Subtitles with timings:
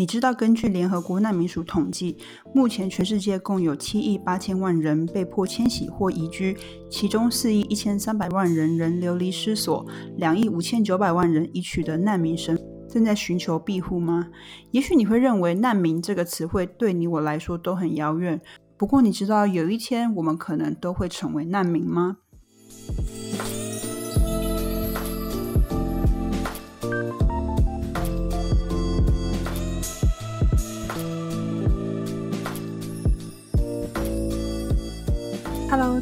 [0.00, 2.16] 你知道，根据联合国难民署统计，
[2.54, 6.56] 目前全世界共有七亿八千万人被迫迁徙或移居，
[6.88, 9.86] 其中四亿一千三百万人仍流离失所，
[10.16, 12.58] 两亿五千九百万人已取得难民身，
[12.88, 14.28] 正在寻求庇护吗？
[14.70, 18.40] 也许你会认为“难民”这个词汇对你我来说都很遥远，
[18.78, 22.16] 不过你知道有一天我们可能都会成为难民吗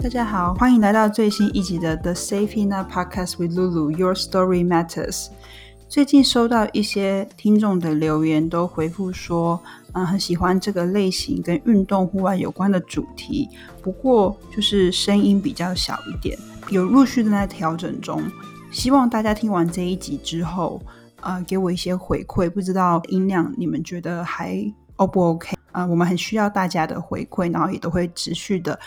[0.01, 3.91] 大家好，欢迎来到最新一集的 The Safety Net Podcast with Lulu。
[3.91, 5.27] Your story matters。
[5.89, 9.61] 最近收到一些听众的留言，都回复说，
[9.93, 13.49] 嗯，很喜欢这个类型跟运动户外有关的主题，
[13.83, 16.39] 不过就是声音比较小一点，
[16.71, 18.23] 有陆续正在调整中。
[18.71, 20.81] 希望大家听完这一集之后，
[21.23, 22.49] 呃，给我一些回馈。
[22.49, 24.65] 不知道音量你们觉得还
[24.97, 25.57] O 不 OK？
[25.73, 28.79] 啊，我们很需要大家的回馈，然后也都会持续的。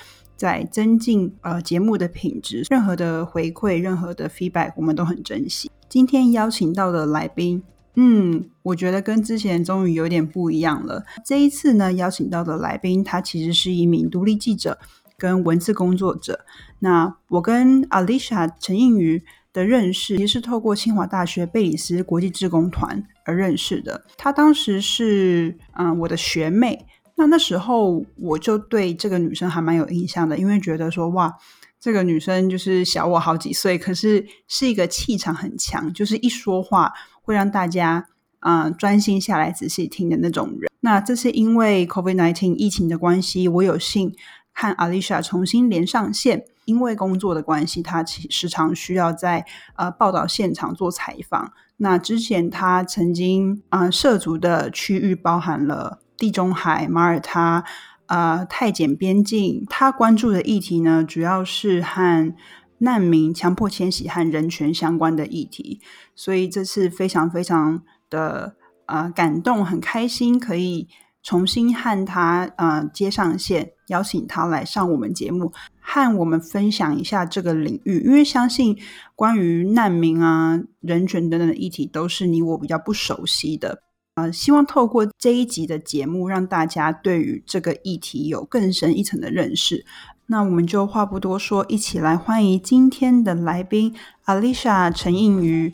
[0.42, 5.70] 在增进呃节目的品质，任何的回馈，任何的 feedback，我们都很珍惜。
[5.88, 7.62] 今天邀请到的来宾，
[7.96, 11.06] 嗯，我觉得跟之前终于有点不一样了。
[11.24, 14.80] 这一次呢，邀请到的来宾，他其实是一名独立记者
[15.16, 16.40] 跟文字工作者。
[16.80, 19.22] 那我跟 Alicia 陈映瑜
[19.54, 24.04] 的认识，也是透过清华大学贝里斯国际志工团而认识的。
[24.18, 26.88] 她当时是嗯我的学妹。
[27.22, 31.32] 那那时候我就对这个女生还蛮有印象的，因为觉得说哇，
[31.80, 36.92] 这个女生就是小我好几岁，可是是一个气场很强，就是一说话
[37.22, 38.08] 会让大家
[38.40, 40.72] 嗯专心下来仔细听的那种人。
[40.80, 44.16] 那这是因为 COVID-19 疫情的关系，我有幸
[44.52, 51.54] 和 Alicia 重新连上线，因为工作的关系，她时常需要在呃报道现场做采访。
[51.78, 56.00] 那之前她曾经啊涉足的区域包含了。
[56.22, 57.64] 地中海、马耳他、
[58.06, 62.36] 呃泰检边境，他关注的议题呢，主要是和
[62.78, 65.82] 难民、强迫迁徙和人权相关的议题。
[66.16, 70.88] 所以这次非常非常的呃感动，很开心可以
[71.24, 78.04] 重新和他呃接上线，邀请他来上我们节目，和我们分享一下这个领域。
[78.06, 78.78] 因为相信
[79.16, 83.82] 关于难民啊、人权等等的议题，都是你我比较不熟悉的。
[84.16, 89.86] 呃，希望透过这一集的节目，让大家对于这个议题有更深一层的认识。
[90.26, 93.96] 那我们就话不多说，一起来欢迎今天的来宾
[94.26, 95.74] ，Alicia 陈映瑜。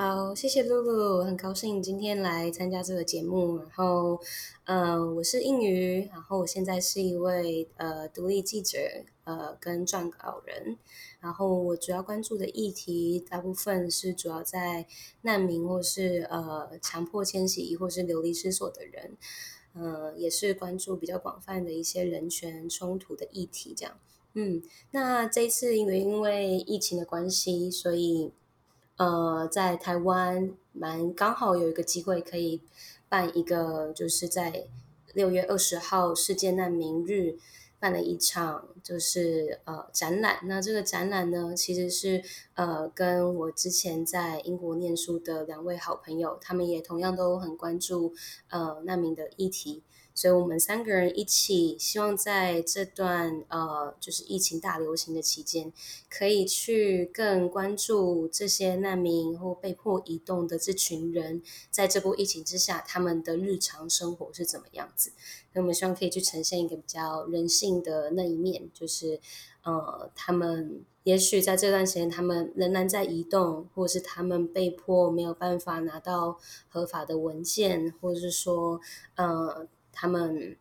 [0.00, 3.56] 好，谢谢露露，很高兴今天来参加这个节目。
[3.56, 4.20] 然后，
[4.66, 8.78] 嗯，我是应瑜，然后我现在是一位呃独立记者，
[9.24, 10.78] 呃跟撰稿人。
[11.18, 14.86] 然后我主要关注的议题，大部分是主要在
[15.22, 19.16] 难民或是呃强迫迁徙或是流离失所的人，
[19.72, 23.74] 呃，也是关注比较广泛的一些人权冲突的议题。
[23.76, 23.98] 这样，
[24.34, 28.30] 嗯，那这一次因为因为疫情的关系，所以。
[28.98, 32.60] 呃，在台湾蛮刚好有一个机会可以
[33.08, 34.66] 办一个，就是在
[35.14, 37.38] 六月二十号世界难民日
[37.80, 40.40] 办了一场，就是呃展览。
[40.42, 42.22] 那这个展览呢，其实是
[42.54, 48.12] 呃跟我之前在英国念书的两位好朋友，他们也同样都很关注
[48.50, 49.84] 呃难民的议题。
[50.18, 55.72] 所以我们三个人一起，希望在这段呃，就是疫情大流行的期间，
[56.10, 61.40] 可以去更关注这些难民或被迫移动的这群人，
[61.70, 65.12] 在这波疫情之下，他们的日常生活是怎么样子？
[65.52, 69.20] 那我们希望可以去呈现一个比较人性的那一面，就是
[69.62, 78.80] 呃，他们也许在这段时间，他们仍然在移动，或是他们被迫没有办法拿到合法的文件，或者是说
[79.14, 79.68] 呃。
[80.00, 80.56] 他们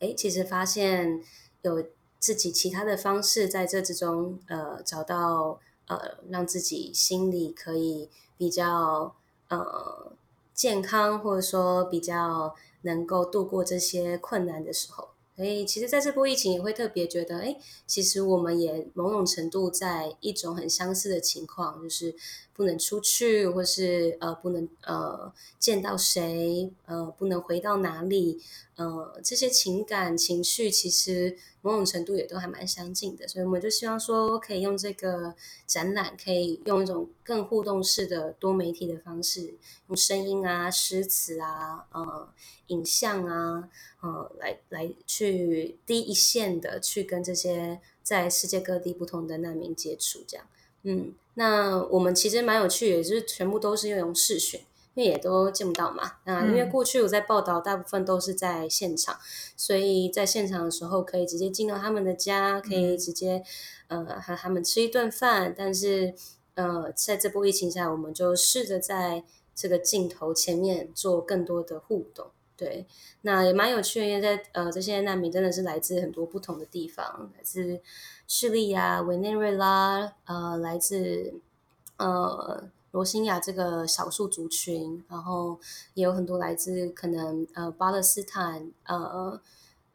[0.00, 1.22] 哎，其实发现
[1.62, 1.82] 有
[2.18, 9.14] 自己其他的方式，在这之中呃找到呃让自己心里可以比较
[9.48, 10.12] 呃
[10.52, 15.08] 健康，或者说比较能够度过这些困难的时候。
[15.34, 22.14] 所以，其实在这波疫情也会特别觉得，哎，其实我们也某种程度在一种很相似的情况，就是
[22.56, 28.40] 不能出去，或是呃不能呃见到谁，呃不能回到哪里，
[28.76, 35.34] 呃这些情感情绪其实某种程度也都还蛮相近的，所以我们就希望说可以用这个
[35.66, 39.54] 展览，可以用一种更互动式的多媒体的方式，
[39.88, 42.28] 用声音啊、诗词啊、呃
[42.68, 43.68] 影像啊，
[44.00, 50.46] 呃来来去第一线的去跟这些在世界各地不同的难民接触，这样。
[50.88, 54.60] 嗯，那我们其实蛮有趣，也就是全部都是用视讯，
[54.94, 56.12] 因为也都见不到嘛。
[56.22, 59.18] 那因为过去我在报道，大部分都是在现场，
[59.56, 63.42] 所以在现场的时候可以直接进到他们的家，可以直接
[63.88, 65.52] 呃和他们吃一顿饭。
[65.58, 66.14] 但是
[66.54, 69.24] 呃，在这波疫情下，我们就试着在
[69.56, 72.28] 这个镜头前面做更多的互动。
[72.56, 72.86] 对，
[73.22, 77.80] 那也蛮有趣的，因为在呃这些难民真的是来自很多不同的地方，来自。
[78.26, 81.34] 叙利亚、委内瑞拉，呃，来自
[81.96, 85.60] 呃罗兴亚这个少数族群，然后
[85.94, 89.40] 也有很多来自可能呃巴勒斯坦、呃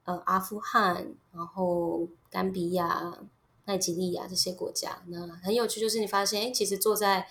[0.03, 3.19] 呃阿富汗，然后甘比亚、
[3.65, 5.01] 奈及利亚这些国家。
[5.07, 7.27] 那很有趣，就是你发现，哎，其实坐在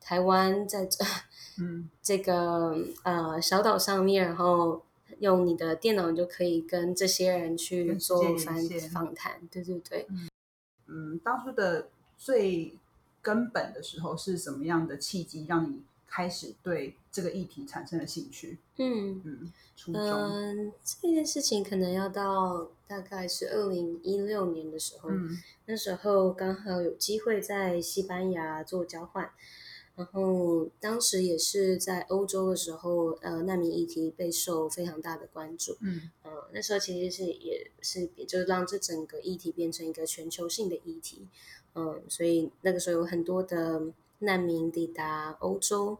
[0.00, 1.04] 台湾，在这
[1.58, 4.82] 嗯这个呃小岛上面，然后
[5.18, 8.56] 用你的电脑，你就可以跟这些人去做访
[8.92, 9.40] 访谈。
[9.50, 10.06] 对对对。
[10.10, 10.28] 嗯，
[11.24, 12.76] 当初的最
[13.20, 18.58] 根本的时候是什么样的契机让你开始对这个议题产生了兴趣？
[18.76, 20.02] 嗯嗯，初中。
[20.02, 25.10] 嗯，这件事情可能要到大概是二零一六年的时候，
[25.66, 29.30] 那时候刚好有机会在西班牙做交换。
[29.94, 35.76] 然后当时也是在欧洲的时候，呃，难民议题备受非常大的关注。
[35.80, 41.28] 嗯，呃，那时候其实是也是，就是让这整个议题变成一个全球性的议题。
[41.74, 43.82] 嗯，所以那个时候有很多的
[44.20, 45.98] 难民抵达欧洲。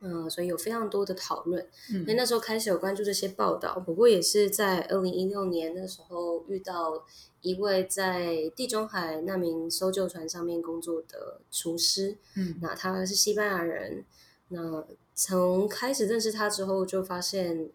[0.00, 1.66] 嗯，所以有非常多的讨论。
[1.92, 3.80] 嗯，那那时候开始有关注这些报道。
[3.80, 7.04] 不过也是在二零一六年那时候遇到
[7.40, 12.16] 一位在地中海难民搜救船上面工作的厨师。
[12.36, 14.04] 嗯，那他是西班牙人。
[14.50, 14.84] 那
[15.14, 17.68] 从开始认识他之后，就发现，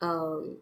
[0.00, 0.56] 嗯，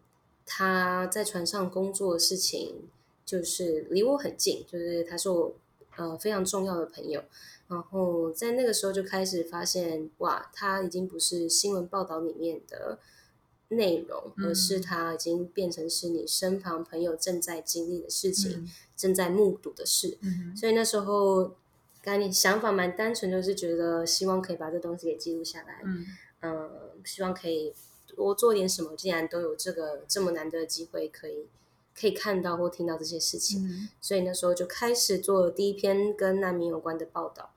[0.45, 2.89] 他在船上工作的事情
[3.25, 5.55] 就是离我很近，就是他是我
[5.97, 7.23] 呃非常重要的朋友。
[7.67, 12.97] 然后在那个时候就开始发现，哇，他已经不是新闻报道里面的
[13.67, 18.65] 内容，而是他已经变成是你身旁朋友正在经历的事情，
[18.95, 20.17] 正在目睹的事。
[20.55, 21.51] 所以那时候，
[22.01, 25.81] 概念想法蛮单纯，就是觉得希望可以把这东西给记录下来。
[26.41, 26.71] 嗯，
[27.03, 27.73] 希望可以
[28.07, 31.47] 多做点什么，既然都有这个这么难得的机会，可以。
[31.99, 37.51] 可以看到或听到这些事情，所以那时候就开始做第一篇跟难民有关的报道。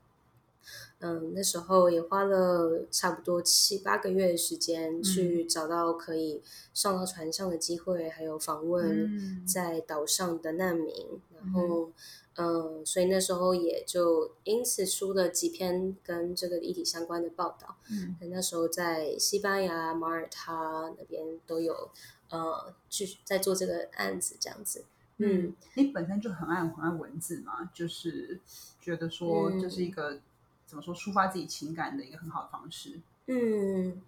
[0.99, 6.43] 嗯，那时候也花了差不多七八个月的时间去找到可以
[6.73, 10.93] 上到船上的机会，还有访问在岛上的难民。
[11.35, 11.91] 然后，
[12.35, 17.77] 嗯，所以那时候也就因此出了几篇跟这个议题相关的报道。
[17.89, 21.89] 嗯，那时候在西班牙马耳他那边都有。
[22.31, 24.85] 呃，继续在做这个案子，这样子。
[25.17, 28.39] 嗯，你本身就很爱很爱文字嘛，就是
[28.79, 30.21] 觉得说这是一个
[30.65, 33.01] 怎么说抒发自己情感的一个很好的方式。
[33.27, 34.01] 嗯，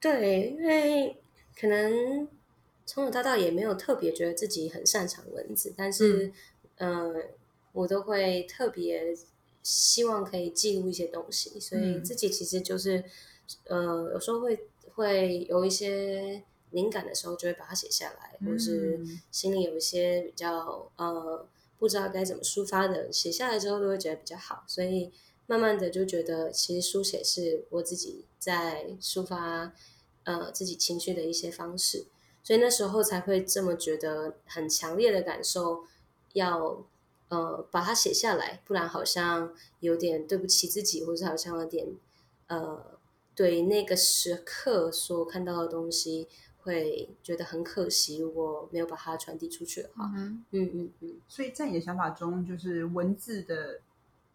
[0.00, 1.20] 对，因为
[1.58, 2.28] 可能
[2.86, 6.32] 从小到大也没有特别觉得自己很擅长文字，但是，
[6.76, 7.14] 呃，
[7.72, 9.16] 我都会特别
[9.62, 13.04] 希望可以记录一些东西，所以自己其实就是，
[13.68, 16.44] 呃，有时候会会有一些。
[16.70, 18.98] 灵感的时候就会把它写下来，或者是
[19.30, 21.46] 心里有一些比较呃
[21.78, 25.12] 不知道该怎么抒发的，写下来之后都会觉得比较好，所以
[25.46, 29.72] 慢慢的就觉得其实书写是我自己在抒发
[30.24, 32.06] 呃自己情绪的一些方式，
[32.42, 35.84] 所以那时候才会这么觉得很强烈的感受，
[36.34, 36.84] 要
[37.30, 41.88] 呃把它写下来，不然好像有点对不起自己，或者好像有点
[42.46, 42.84] 呃
[43.34, 46.28] 对那个时刻所看到的东西。
[46.66, 50.10] 会觉得很可惜，如果没有把它传递出去的话。
[50.16, 51.16] 嗯嗯嗯。
[51.28, 53.80] 所以在你的想法中，就是文字的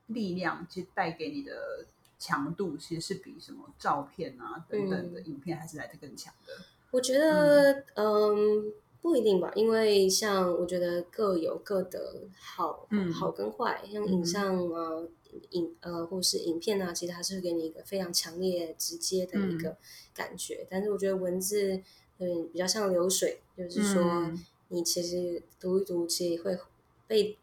[0.06, 1.88] 力量，其实带给你的
[2.20, 6.54] 强度，其实是比什么照片啊等等的影片还是来的更强的。
[6.92, 13.82] 我觉得，嗯，不一定吧，因为像我觉得各有各的好，好跟坏。
[13.92, 15.04] 像影像啊，
[15.52, 19.78] 影呃，或是影片啊，其实它是给你一个非常强烈、直接的一个
[20.14, 20.66] 感觉。
[20.70, 21.82] 但是我觉得文字。
[22.22, 24.30] 嗯，比较像流水，就是说，
[24.68, 26.60] 你其实读一读，其实会
[27.08, 27.38] 被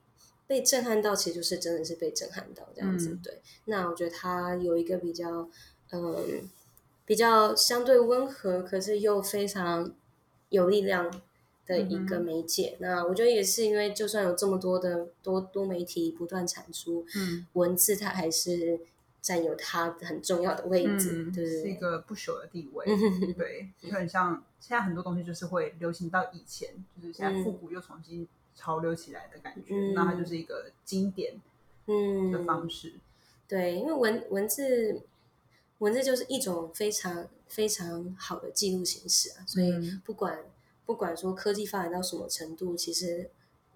[0.46, 3.18] 被震撼到，其实就是真的是被震撼到这样子。
[3.22, 5.48] 对，那我觉得它有一个比较，
[5.92, 6.46] 嗯，
[7.06, 9.94] 比较相对温和，可是又非常
[10.50, 11.22] 有力量
[11.66, 12.76] 的一个媒介。
[12.80, 18.80] 那我觉得也是因为，就算有这么多的多多媒体不断产出，嗯，文字它还是
[19.20, 22.87] 占有它很重要的位置，对，是一个不朽的地位。
[23.37, 26.70] 对，就很像现在很多东西就是会流行到以前，
[27.00, 28.26] 就是现在复古又重新。
[28.58, 31.35] 潮流起来的感觉，那它就是一个经典
[31.87, 32.94] 嗯的方式。
[33.46, 35.02] 对，因为文文字
[35.80, 39.70] 文字就是一种非常非常好的记录形式啊，所以
[40.06, 40.38] 不管
[40.87, 43.28] 不管说科技发展到什么程度，其实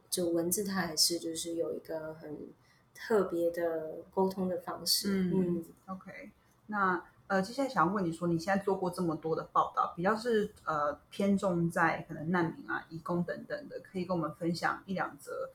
[0.08, 2.48] 就文字它还是就是有一个很
[2.94, 5.30] 特别的沟通的方式。
[5.34, 6.30] 嗯，OK，
[6.68, 7.04] 那。
[7.30, 15.50] 呃，接下来想要问你说，你现在做过这么多的报道，比较是呃偏重在可能难民啊、义工等等的，可以跟我们分享一两则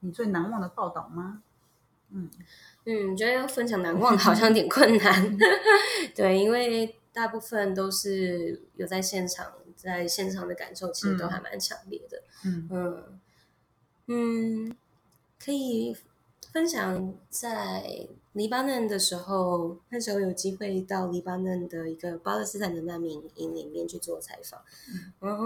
[0.00, 1.40] 你最难忘的报道吗？
[2.10, 2.28] 嗯
[2.84, 5.38] 嗯，觉得要分享难忘好像有点困难
[6.16, 12.22] 对，因为大部分都是有在现场，在现场的感受其实都还蛮强烈的。
[12.44, 13.20] 嗯嗯
[14.06, 14.76] 嗯，
[15.38, 15.96] 可以
[16.52, 18.08] 分享在。
[18.34, 24.62] 黎巴嫩的时候，那时候有机会到黎巴嫩的一个巴勒斯坦的难民营里面去做采访，
[25.18, 25.44] 然后，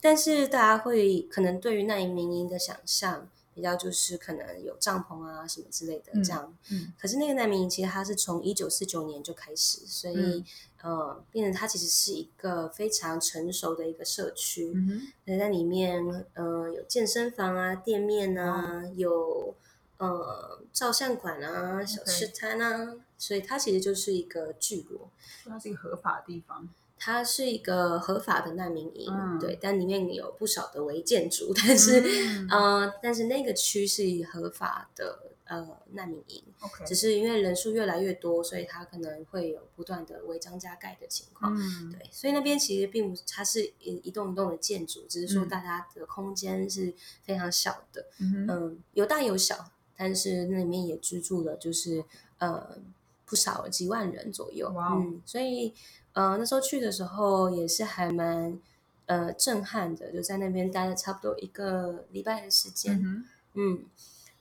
[0.00, 10.44] 但是大家会可能对于难民营的想象比较就是可能有帐篷啊什么之类的这样，嗯，可是那个难民营其实它是从一九四九年就开始，所以
[10.84, 19.54] 呃，变成它其实是一个非常成熟的一个社区，嗯在里面呃有健身房啊、店面啊，有。
[19.96, 25.08] 呃，照相馆啊，小吃摊啊，所以它其实就是一个聚落。
[25.44, 26.68] 它是一个合法的地方。
[26.98, 32.02] 它是一个合法的难民营，对，但里面有不少的违建筑，但是，
[32.50, 36.42] 呃，但是那个区是合法的呃难民营。
[36.60, 41.54] OK，只是因为人数越来越多，所以它可能会有不断的违章加盖的情况。
[41.56, 46.92] 嗯，对，所以那边其实并不，它是一一栋一栋的建筑，只是说大家的空间是
[47.22, 48.06] 非常小的。
[48.18, 49.70] 嗯，有大有小。
[49.96, 52.04] 但是那里面也居住了，就是
[52.38, 52.76] 呃
[53.24, 55.72] 不少几万人左右，嗯，所以
[56.14, 58.58] 呃那时候去的时候也是还蛮
[59.06, 63.84] 呃震撼的，就在那边待了差不多一个礼拜的时间，嗯，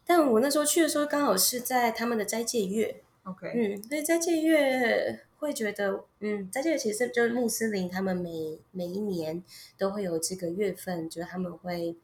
[0.05, 9.43] 但我那时候去的时候刚好是在他们的斋戒月，OK，嗯，所以斋戒月会觉得，嗯，斋戒月其实就是穆斯林他们每每一年
[9.77, 11.95] 都会有这个月份，就是他们会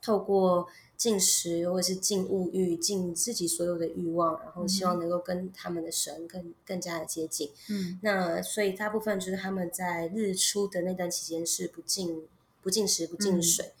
[0.00, 0.68] 透过。
[0.96, 7.50] 进食，或者是进物欲，进自己所有的欲望，然后希望能够跟他们的神更更加的接近。
[7.68, 12.22] 嗯，那所以大部分就是他们在日出的那段期间是不进
[12.62, 13.72] 不进食不进水。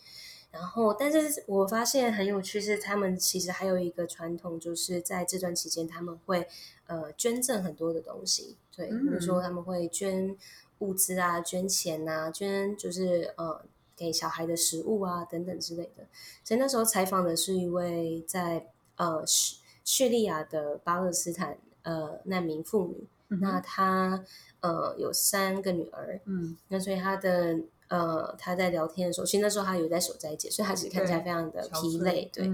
[0.54, 6.46] 然后，但是我发现很有趣是，他们其实还有一个传统，就是在这段期间他们会
[6.86, 8.56] 呃捐赠很多的东西。
[8.74, 10.36] 对，比如说他们会捐
[10.78, 13.60] 物资啊，捐钱啊，捐就是呃。
[13.96, 16.04] 给小孩的食物啊，等等之类的。
[16.42, 23.06] 所以那时候采访的是一位在呃叙叙利亚的巴勒斯坦呃难民妇女。
[23.40, 24.24] 那她
[24.58, 26.20] 呃有三个女儿。
[26.24, 26.56] 嗯。
[26.66, 32.30] 那所以她的呃他在聊天的时候，其实那时候他有在守斋戒，所以他其实看起来非常的疲累。
[32.32, 32.46] 对。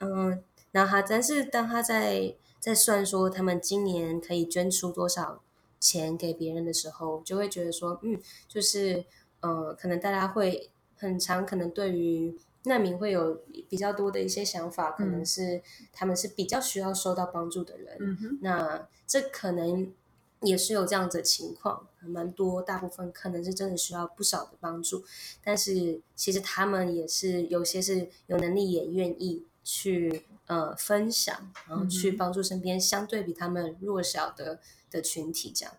[0.00, 0.42] 嗯。
[0.72, 5.42] 然后他，但是当他在在算说他们今年可以捐出多少
[5.80, 9.04] 钱给别人的时候，就会觉得说，嗯，就是
[9.40, 10.70] 呃，可能大家会。
[11.00, 18.18] 很长，可能对于难民会有比较多的一些想法，可能是他们是比较需要受到帮助的人。
[18.40, 19.92] 那这可能
[20.42, 25.04] 也是有这样子的情况，蛮多，大部分可能是真的需要不少的帮助。
[25.42, 35.74] 但是其实他们也是有些是有能力，也愿意去呃分享，然后去帮助身边相对比他们弱小的的群体，这样。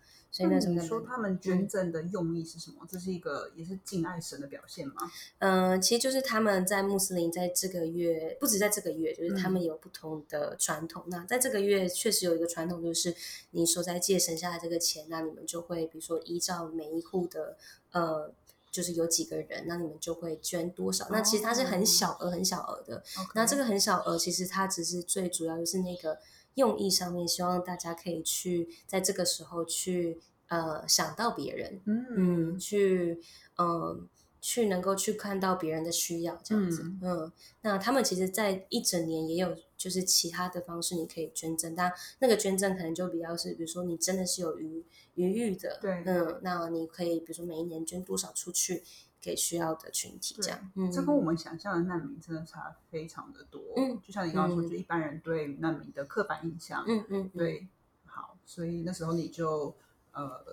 [0.47, 2.87] 那你说他们捐赠的用意是什么？
[2.87, 4.95] 这是一个也是敬爱神的表现吗？
[5.39, 11.03] 嗯，其实就是他们在穆斯林在这个月，不止在这个月，就是他们有不同的传统。
[11.07, 13.13] 那在这个月确实有一个传统，就是
[13.51, 17.57] 你所在借省下来这个钱，那你们就会比如说依照每一户的
[17.91, 18.33] 呃，
[18.71, 21.05] 就是有几个人，那你们就会捐多少。
[21.11, 23.03] 那其实它是很小额、很小额的。
[23.35, 26.17] 那这个很小额，其实它只是最主要就是那个
[26.55, 30.21] 用意上面，希望大家可以去在这个时候去。
[30.49, 33.21] 呃，想到别人，嗯，去，
[33.57, 34.07] 嗯，
[34.41, 44.83] 去能够去看到别人的需要，这样子，嗯，那他们其实，在一整年也有，就是其他的方式，你可以捐赠，但那个捐赠可能就比较是，比如说你真的是有余
[45.15, 48.83] 余裕的，对，嗯，那你可以，比如说每一年捐多少出去
[49.21, 50.71] 给需要的群体，这样。
[50.75, 53.61] 嗯，这跟我们想象的难民真的差非常的多。
[53.77, 56.83] 嗯，就像你刚刚说，就一般人对难民的刻板印象。
[56.87, 57.67] 嗯嗯，对。
[58.05, 59.75] 好，所以那时候你就
[60.13, 60.43] 呃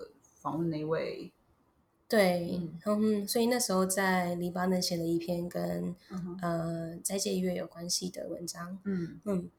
[0.41, 1.31] 访问那位。
[2.07, 5.95] 对，嗯，所以那时候在黎巴嫩写了一篇跟
[6.41, 8.79] 呃斋戒月有关系的文章。
[8.85, 9.49] 嗯嗯，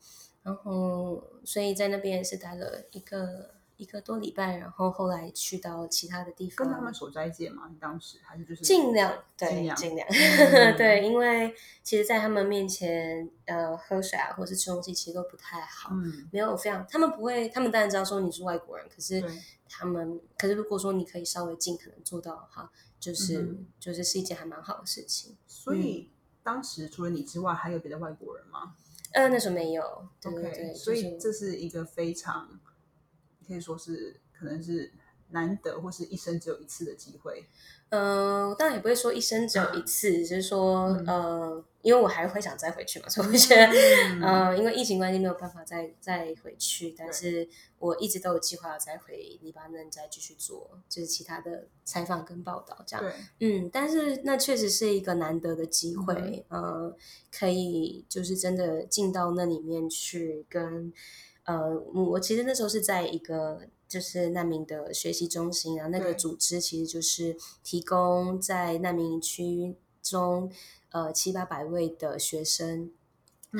[0.42, 3.57] 然后所以在那边也是待了一个。
[3.78, 7.68] 一个多礼拜，然后后来去到其他的地方，跟他们守斋戒嘛？
[7.70, 10.06] 你当时还是就是尽量对尽量
[10.76, 11.54] 对，因为
[11.84, 19.24] 其实，在他们面前，呃，喝水啊，或者是吃东西，其实都不太好，嗯，没有非常，他们不会，他们当然知道说你是外国人，可是
[19.68, 22.68] 他们，可是如果说你可以稍微尽可能做到哈，
[22.98, 25.36] 就是就是是一件还蛮好的事情。
[25.46, 26.10] 所以
[26.42, 28.74] 当时除了你之外，还有别的外国人吗？
[29.12, 30.08] 呃，那时候没有。
[30.24, 32.58] OK，所以这是一个非常。
[33.48, 34.92] 可以说是，可能是
[35.30, 37.46] 难得或是一生只有一次的机会。
[37.90, 43.66] 嗯，当然也不会说一生只有一次，只是说，呃，因为我还会想再回去嘛，所以我觉得，
[44.22, 53.12] 嗯， 因为疫情关系没有办法再再回去，但是我一直都有计划要再回黎巴嫩，再继续做就是其他的采访跟报道这样。
[53.40, 56.94] 嗯，但是那确实是一个难得的机会，呃，
[57.32, 60.92] 可以就是真的进到那里面去跟。
[61.48, 70.52] 呃，我其实那时候是在一个就是难民的学习中心啊，那个组织其实就是提供在难民区中
[70.90, 72.92] 呃七八百位的学生，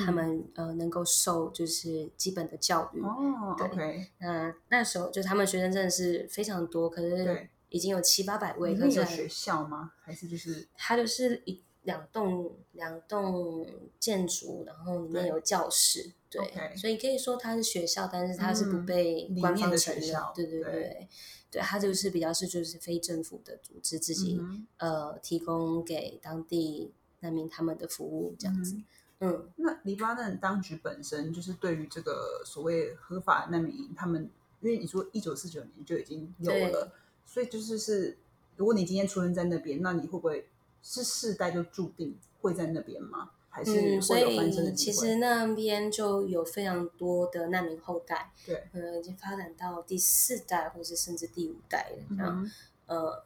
[0.05, 3.01] 他们呃能够受就是基本的教育。
[3.01, 4.11] 哦，OK。
[4.19, 8.75] 那那时候就他们学生真的是非常多，可是已经有七八百位。
[8.75, 9.93] 是有学校吗？
[9.99, 13.65] 还是就是他就是一两栋两栋
[13.99, 16.11] 建筑，然后里面有教室。
[16.29, 16.41] 对，
[16.75, 20.13] 所以可以说它是学校，但是它是不被官方承认。
[20.35, 21.07] 对对对，
[21.49, 24.39] 对，它就是比较是就是非政府的组织自己
[24.77, 28.77] 呃提供给当地难民他们的服务这样子。
[29.21, 34.29] 嗯，那黎巴嫩当局本身就是对于这个所谓合法难民营，他们
[34.61, 36.93] 因为你说一九四九年就已经有了，
[37.25, 38.15] 所以就是是
[38.55, 40.47] 如果你今天出生在那边，那你会不会
[40.81, 43.31] 是世代就注定会在那边吗？
[43.65, 52.15] 嗯，所以其实那边就有非常多的难民后代，对，呃，已经发展到第四代或者甚至第五代了。
[52.15, 52.51] 这样，
[52.85, 53.23] 呃，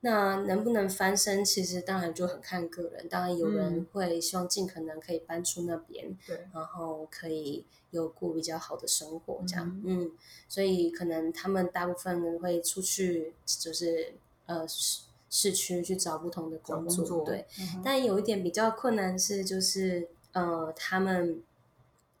[0.00, 3.08] 那能不能翻身，其实当然就很看个人。
[3.08, 10.10] 当然，有人会希望尽可能可以搬出那边，对，然后可以有过比较好的生活，这样，嗯，
[10.48, 14.14] 所以可能他们大部分人会出去，就是
[14.46, 14.66] 呃。
[15.34, 17.46] 市区去找不同的工作，对，
[17.82, 21.42] 但有一点比较困难是，就是呃，他们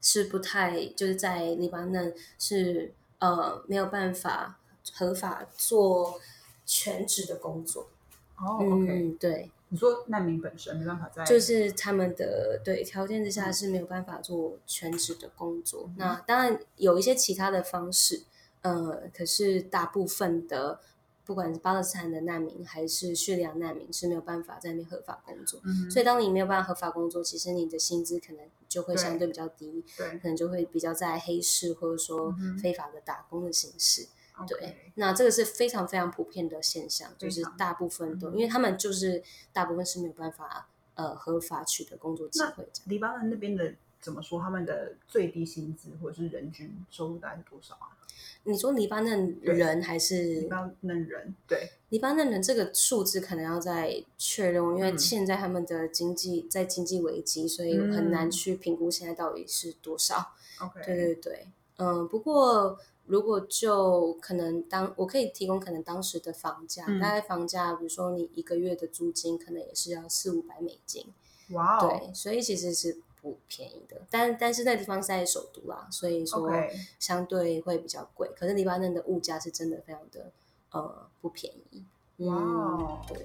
[0.00, 4.58] 是不太就是在黎巴嫩是呃没有办法
[4.94, 6.18] 合法做
[6.64, 7.90] 全职的工作。
[8.38, 15.90] 哦，OK，对，你说难民本身没办法在，就是他们的对条件之下是没有办法做全职的工作。
[15.98, 18.22] 那当然有一些其他的方式，
[18.62, 20.80] 呃，可是大部分的。
[21.24, 25.60] 不管是巴勒斯坦的难民还是叙利亚难民，是没有办法在那边合法工作。
[25.90, 34.08] 所以，当你没有办法合法工作，其实你的薪资可能就会相对比较低，对可能就会比较在黑市或者说非法的打工的形式。
[34.48, 42.66] 对，那这个是非常非常普遍的现象，就是大部分都，因为他们就是大部分是没有办法呃合法取得工作机会。
[42.86, 44.40] 黎巴嫩那边的怎么说？
[44.40, 47.96] 他们的最低薪资或者是人均收入大概是多少啊？
[48.44, 51.32] 你说黎巴嫩人还是黎巴嫩人？
[51.46, 60.32] 对，黎巴嫩人这个数字可能要再确认，因为现在他们的经济在经济危机，所以很难去评估现在到底是多少。
[60.60, 71.06] OK，对对对，嗯，不过如果就可能当我可以提供可能当时的房价，大概房价，比如说你一个月的租金可能也是要四五百美金。
[71.50, 73.00] 哇，对，所以其实是。
[73.22, 76.50] 不便宜的，但但是那地方是在首都啦，所以说
[76.98, 78.28] 相对会比较贵。
[78.36, 80.32] 可是黎巴嫩的物价是真的非常的
[80.72, 81.84] 呃不便宜。
[82.24, 83.24] 哇，对。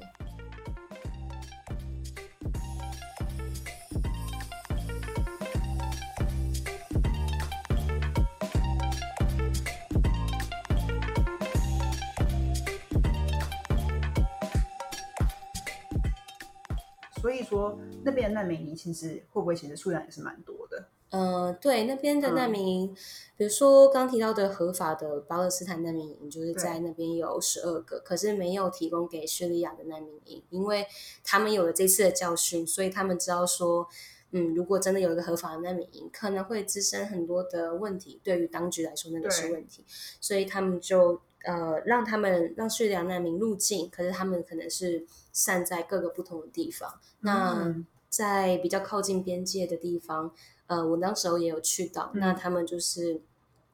[17.28, 20.88] 所以说，那边的难民营其实会不会其实数量也是蛮多的？
[21.10, 22.96] 嗯，对，那边的难民营，
[23.36, 30.88] 比如说刚提到的合法的巴勒斯坦难民营，就是在那边有十二个，可是没有提供给叙利亚的难民营，因为
[31.22, 33.86] 他们有了这次的教训，所以他们知道说，
[34.32, 39.84] 嗯，如果真的有一个合法的难民营，可能会滋生很多的问题，对于当局来说那个是问题，
[40.22, 41.20] 所以他们就。
[41.48, 47.00] 呃让他们让叙利亚难民入境，可是他们可能是散在各个不同的地方。
[47.22, 47.88] 那嗯。
[48.10, 50.34] 在比较靠近边界的地方，
[50.68, 52.22] 呃，我那时候也有去到，嗯。
[52.22, 53.22] 那他们就是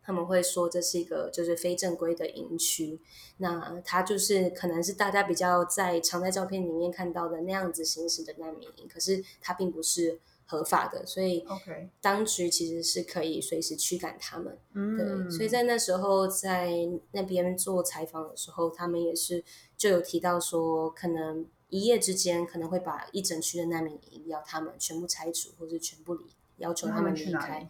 [0.04, 3.00] 他们会说这是一个就是非正规的营区，
[3.38, 14.58] 那它就是可能是大家比较在常在照片里面看到的那样子形式的难民营，可是它并不是合法的，所以 OK 当局其实是可以随时驱赶他们。
[14.74, 16.72] 嗯，对，所以在那时候在
[17.12, 19.44] 那边做采访的时候，他们也是
[19.78, 26.26] 就有提到说，可能一夜之间可能会把一整区的难民营要他们全部拆除，或是全部离，
[26.58, 27.68] 要求他们离开，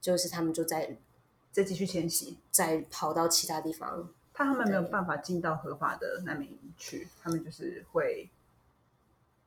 [0.00, 0.96] 就是他们就在
[1.50, 4.10] 再继续迁徙，再跑到其他地方。
[4.32, 8.28] 怕他们没有办法进到合法的难民营去，他们就是会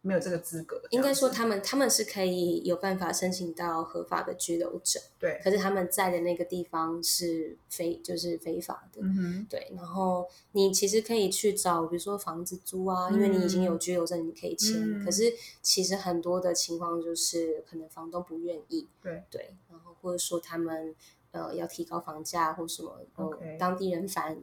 [0.02, 0.82] 没有这个资格。
[0.92, 9.02] 应该说他们他们是可以有办法申请到合法的居留证，对，可是他们在的那个地方是非就是非法的。
[9.02, 14.76] 嗯哼，对，然后你其实可以去找，比如说房子租啊，因为你已经有居留证，你可以签。
[14.80, 15.24] 嗯可是
[15.62, 20.96] 其实很多的情况就是，可能房东不愿意，对对，然后或者说他们
[21.32, 24.38] 呃要提高房价或什么，呃 OK 当地人反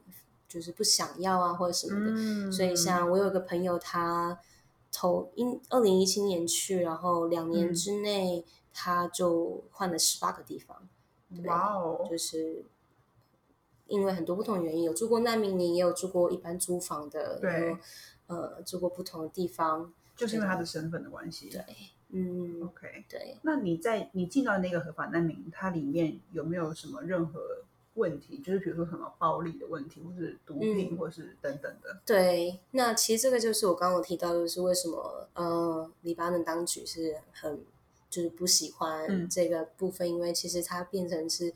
[0.49, 2.13] 就是不想要啊或者什么的。
[2.15, 4.39] 嗯，所以像我有一个朋友，他
[4.97, 10.89] 头因二零一七年去，然后两年嗯之内他就换了十八个地方。
[11.29, 12.65] 对哇哦，就是
[13.89, 17.77] 因为很多不同原因，有住过难民营，也有住过一般租房的，对
[18.29, 21.51] 呃住过不同的地方，就是因为他的身份的关系。
[21.51, 21.63] 对
[22.11, 23.05] 嗯，，OK。
[23.09, 27.41] 对，那你在你进到那个合法难民，它里面有没有什么任何
[27.97, 28.39] 问题？
[28.39, 32.01] 就是比如说什么暴力的问题，或是毒品，嗯或是等等的。
[32.07, 37.65] 对，那其实这个就是我刚刚有提到，就是为什么呃，黎巴嫩当局是很
[38.09, 41.53] 就是不喜欢嗯这个部分，因为其实它变成是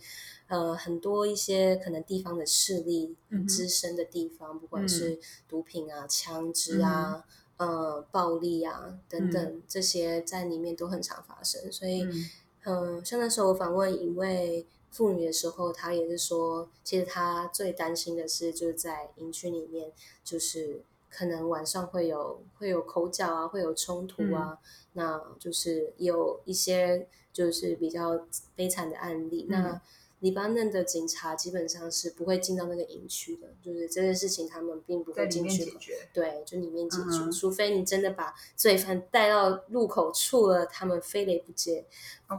[0.48, 3.16] 呃很多一些可能地方的势力
[3.48, 7.24] 滋生的地方，不管嗯是毒品啊、枪支啊。
[7.61, 12.24] 呃，暴力啊，等等，这些在里面都很常发生，所以，嗯
[12.64, 19.92] 嗯，像那时候我访问一位妇女的时候，她也是说，其实她最担心的是，就是在营区里面，
[20.24, 24.59] 就是可能晚上会有会有口角啊，会有冲突啊，
[24.94, 29.46] 那就是有一些就是比较悲惨的案例。
[29.48, 29.81] 嗯那
[30.20, 35.76] 黎巴嫩的警察基本上是不会进到那个营区的，就是这件事情他们并不会进去。
[36.12, 41.85] 对，就里面解决，嗯除非你真的把罪犯带到入口处了，他们非得不接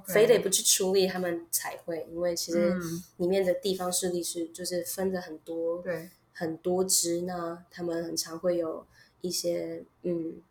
[0.08, 3.04] 非得不去处理，他们才会，因为其实嗯。
[3.18, 8.86] 里面的地方势力是就是分的很多，对，很多支，呢他们很常会有
[9.22, 10.42] 一些嗯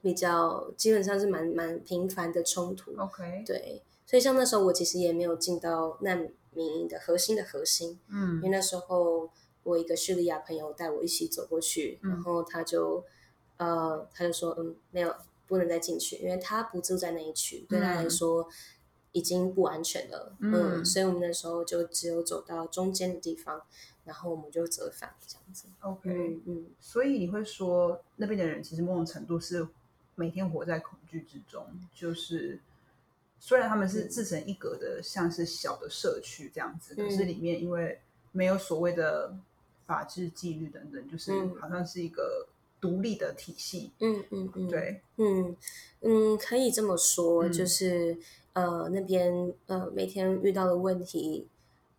[0.00, 8.36] 比较基本上是蛮蛮频繁的冲突，OK，对，所以像那时候我其实也没有进到难民营的核心的核心，嗯。
[8.36, 9.30] 因为嗯那时候
[9.62, 12.10] 我一个叙利亚朋友带我一起走过去，嗯。
[12.10, 13.04] 然后他就
[13.58, 15.14] 呃他就说嗯没有
[15.46, 18.48] 不能再进去，因为他不住在那一区，对他来嗯说
[19.12, 23.62] 已经不安全了，嗯所以我们那时候就只有走到中间的地方，
[24.04, 26.66] 然后我们就折返这样子，OK，嗯嗯。
[26.80, 29.68] 所以你会说那边的人其实某种程度是
[30.14, 32.58] 每天活在恐惧之中，就是
[33.44, 37.98] 虽然他们是嗯自成一格的，像是小的社区这样子，嗯可是里面因为
[38.30, 39.36] 没有所谓的
[39.84, 42.46] 法治纪律等等，就是嗯好像是一个
[42.80, 43.90] 独立的体系。
[43.98, 44.68] 嗯嗯嗯，。
[44.68, 45.56] 对，嗯
[46.02, 48.16] 嗯，可以这么说，嗯就是
[48.52, 51.48] 呃那边呃每天遇到的问题，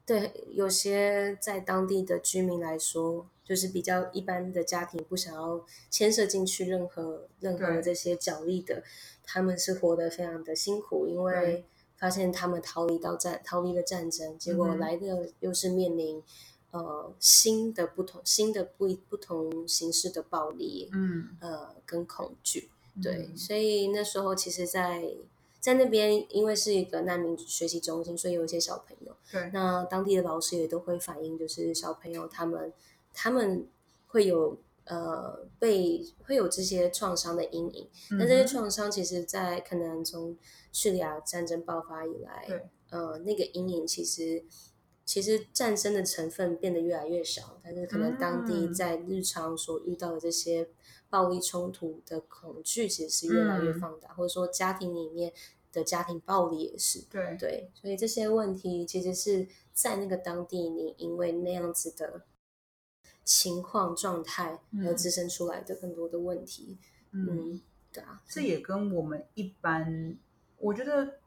[0.05, 8.83] 对有些在当地的居民来说，就是比较一般的家庭不想要牵涉进去任何任何这些角力的，
[9.23, 11.65] 他们是活得非常的辛苦，因为
[11.97, 16.23] 发现他们逃离到战逃离了战争，结果来的又是面临。
[16.71, 22.67] 呃，新的不同、新的不不同形式的暴力，嗯，呃，跟恐惧，
[22.99, 25.07] 对，嗯所以那时候其实在，
[25.59, 32.73] 在那边，因为是一个难民学习中心，所以有一些小朋友，对，那当地的老师也都会反映，就是小朋友他们
[33.13, 33.67] 他们
[34.07, 40.37] 会有呃被会有这些创伤的阴影，那这些创伤其实，在可能从
[40.71, 44.43] 叙利亚战争爆发以来，呃，那个阴影其实
[45.05, 48.73] 其实战争的成分变得越来越少，但是可能当地嗯。
[48.73, 50.69] 在日常所遇到的这些
[51.09, 53.79] 暴力冲突的恐惧，其实是越来越嗯。
[53.79, 55.33] 放大，或者说家庭里面
[55.71, 57.01] 的家庭暴力也是。
[57.09, 62.21] 对，对，所以这些问题其实是在那个当地，你因为那样子的
[63.23, 66.77] 情况状态而嗯滋生出来的更多的问题。
[67.11, 70.17] 嗯，嗯，对啊，这也跟我们一般，
[70.57, 71.19] 我觉得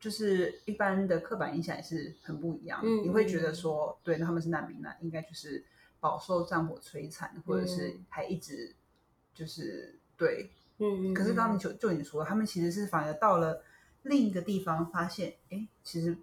[0.00, 2.80] 就是一般的刻板印象也是很不一样。
[2.82, 5.64] 嗯你会觉得嗯说，对，那他们是难民，那应该就是
[6.00, 8.74] 饱受战火摧残，或者是还一直
[9.34, 11.14] 就是对，嗯嗯。
[11.14, 13.62] 可是刚你就就你说，他们其实是反而到了
[14.02, 16.16] 另一个地方，发现哎，其实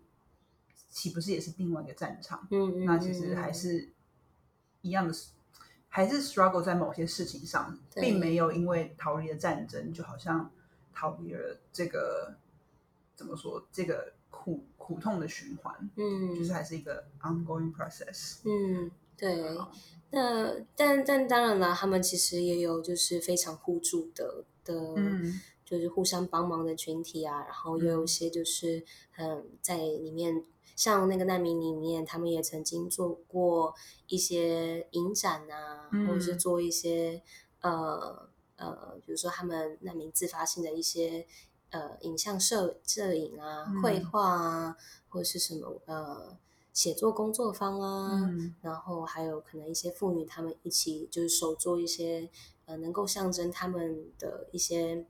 [0.89, 2.47] 岂不是也是另外一个战场？
[2.51, 2.85] 嗯嗯。
[2.85, 3.92] 那其实还是
[4.83, 5.13] 一样的，
[5.89, 10.51] 还是 struggle 在某些事情上，并没有因为逃离了战争，就好像
[10.93, 12.35] 逃离了这个
[13.15, 15.89] 怎么说这个苦苦痛的循环。
[15.95, 18.37] 嗯，就是还是一个 ongoing process。
[18.45, 18.91] 嗯。
[19.15, 19.55] 对，
[20.09, 24.73] 那但但当然了，他们其实也有就是非常互助的的，
[25.63, 27.43] 就是互相帮忙的群体啊。
[27.43, 28.83] 然后也有一些就是
[29.15, 30.43] 嗯，在里面
[30.75, 33.73] 像那个难民里面，他们也曾经做过
[34.07, 37.21] 一些影展啊，或者是做一些
[37.61, 41.25] 呃呃，比如说他们难民自发性的一些
[41.71, 44.77] 呃影像摄摄影啊、绘画啊，
[45.09, 46.37] 或者是什么呃。
[46.73, 48.31] 写作工作坊啊，
[48.63, 52.27] 然后还有可能一些妇女，她们一起就是手做一些
[52.65, 55.05] 呃，能够象征她们的一些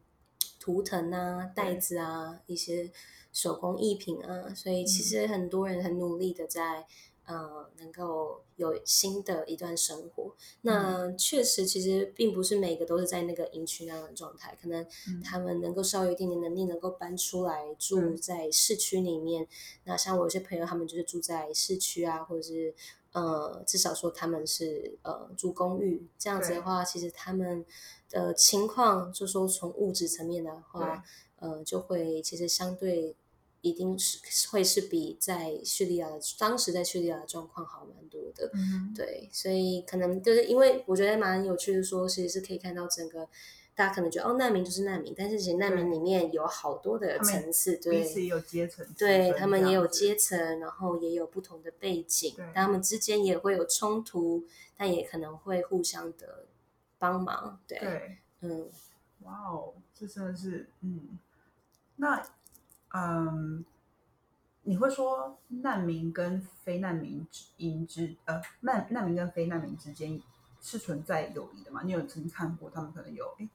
[0.60, 2.92] 图腾啊、袋子啊、一些
[3.34, 6.86] 手工艺品啊，所以其实很多人很努力的在。
[7.26, 14.86] 呃，能够有新的一段生活，那确实其实并不是每个都是在那个营区那样的状态，可能
[15.24, 19.48] 他们能够稍微有一点点能力，能够搬出来住在市区里面。
[19.86, 22.76] 那像我有些朋友，他们就是住在市区啊，或者是
[23.14, 27.66] 呃，至少说他们是呃住公寓这样子的话，其实他们
[28.10, 31.02] 的情况，就说从物质层面的话，
[31.38, 33.16] 呃，就会其实相对。
[33.64, 38.52] 一定是会是比在叙利亚的当时在叙利亚的状况好蛮多的，
[38.94, 43.26] 对，所以可能就是因为我觉得蛮有趣的，说其实是可以看到整个
[43.74, 54.44] 大家可能觉得哦难民就是难民，但是其实难民里面有好多的层次，对，彼此也有阶层，对他们也有阶层，然后也有不同的背景，他们之间也会有冲突，
[54.76, 56.48] 但也可能会互相的
[57.00, 58.70] 帮忙，对，嗯，
[59.22, 61.18] 哇哦，这真的是，嗯，
[61.96, 62.22] 那。
[62.94, 63.66] 嗯，
[64.62, 67.46] 你会说难民跟非难民之
[67.86, 70.22] 之呃难难民跟非难民之间
[70.62, 71.82] 是存在友谊的吗？
[71.84, 73.50] 你有曾经看过他们可能有哎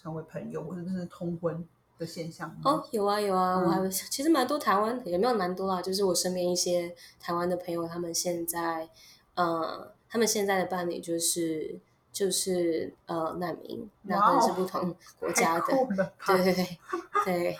[0.00, 1.66] 成为朋友或者是通婚
[1.98, 2.56] 的现象吗？
[2.64, 8.88] 哦，有啊有啊，我还其实蛮多台湾也没有蛮多啊，就是我身边一些台湾的朋友，他们现在
[9.34, 11.80] 呃他们现在的伴侣就是
[12.12, 16.78] 就是呃难民，那可能是不同国家的，对对对
[17.24, 17.56] 对。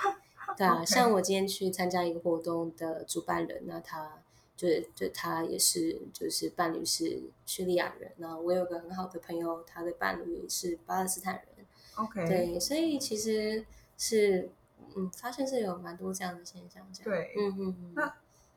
[0.59, 4.21] 对啊，像我今天去参加一个活动的主办人，那他
[4.57, 11.67] 就是就他也是就是伴侣是叙利亚人，那我有个很好的朋友，他的伴侣是巴勒斯坦人。
[11.95, 13.65] OK，对，所以其实
[13.97, 14.51] 是
[14.97, 16.85] 嗯，发现是有蛮多这样的现象。
[17.05, 17.93] 对，嗯嗯嗯。
[17.95, 18.15] 那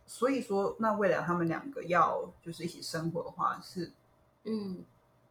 [0.08, 3.92] 所以说，那未来他们两个要就是一起生活的话，是
[4.44, 4.84] 嗯，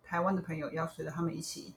[0.04, 1.74] 台湾的朋友要随着他们一起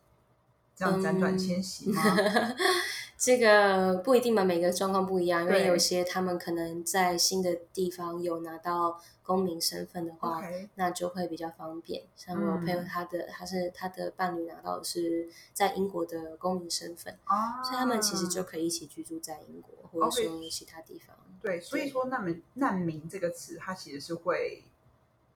[0.84, 2.02] 这样辗转迁徙吗？
[3.18, 10.44] 这个不一定嘛，每个状况不一样，因为有些他们可能在新的地方有拿到公民身份的话，
[10.76, 12.04] 那就会比较方便。
[12.18, 17.18] 像我朋友，他的他是他的伴侣拿到的是在英国的公民身份，
[17.64, 21.16] 所以他们其实就可以一起居住在英国，或者说其他地方。
[21.42, 24.66] 对，所以说难民难民这个词，它其实是会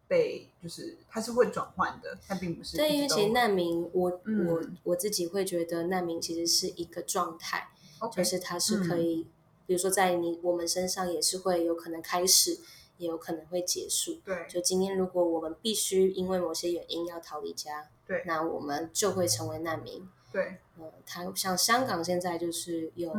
[0.08, 2.78] 被，就是它是会转换的，它并不是。
[2.78, 7.70] 对，因为其实难民，我我我自己会觉得难民其实是一个状态。
[8.14, 9.26] 就是它是可以，
[9.66, 12.60] 比如说在你我们身上也是会有可能开始，
[13.00, 14.20] 也有可能会结束。
[14.24, 20.08] 对，就今天如果我们必须因为某些原因要逃离家，对，那我们就会成为难民。
[20.32, 23.14] 对，呃，它像香港现在就是有，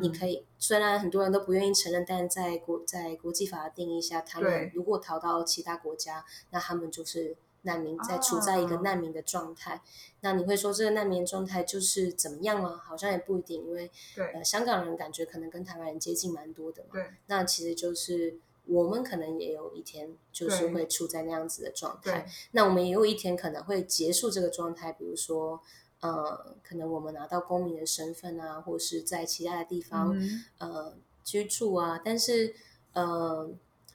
[0.00, 7.36] 你可以虽然很多人都不愿意承认，但在国在国际法的定义下，他们如果逃到其他国家，那他们就是。
[7.62, 9.82] 难民在处在一个难民的状态，
[10.20, 12.80] 那你会说这个难民状态就是怎么样吗？
[12.82, 13.90] 好像也不一定，因为
[14.32, 16.90] 呃，香港人感觉可能跟台湾人接近蛮多的嘛。
[16.92, 25.60] 对，那其实就是我们可能也有一天就是会处在那样子的状态，那我们也有一天可能会结束这个状态，比如说
[26.00, 30.16] 呃，可能我们拿到公民的身份啊，或是在其他的地方
[30.58, 32.54] 呃居住啊，但是
[32.92, 33.50] 呃。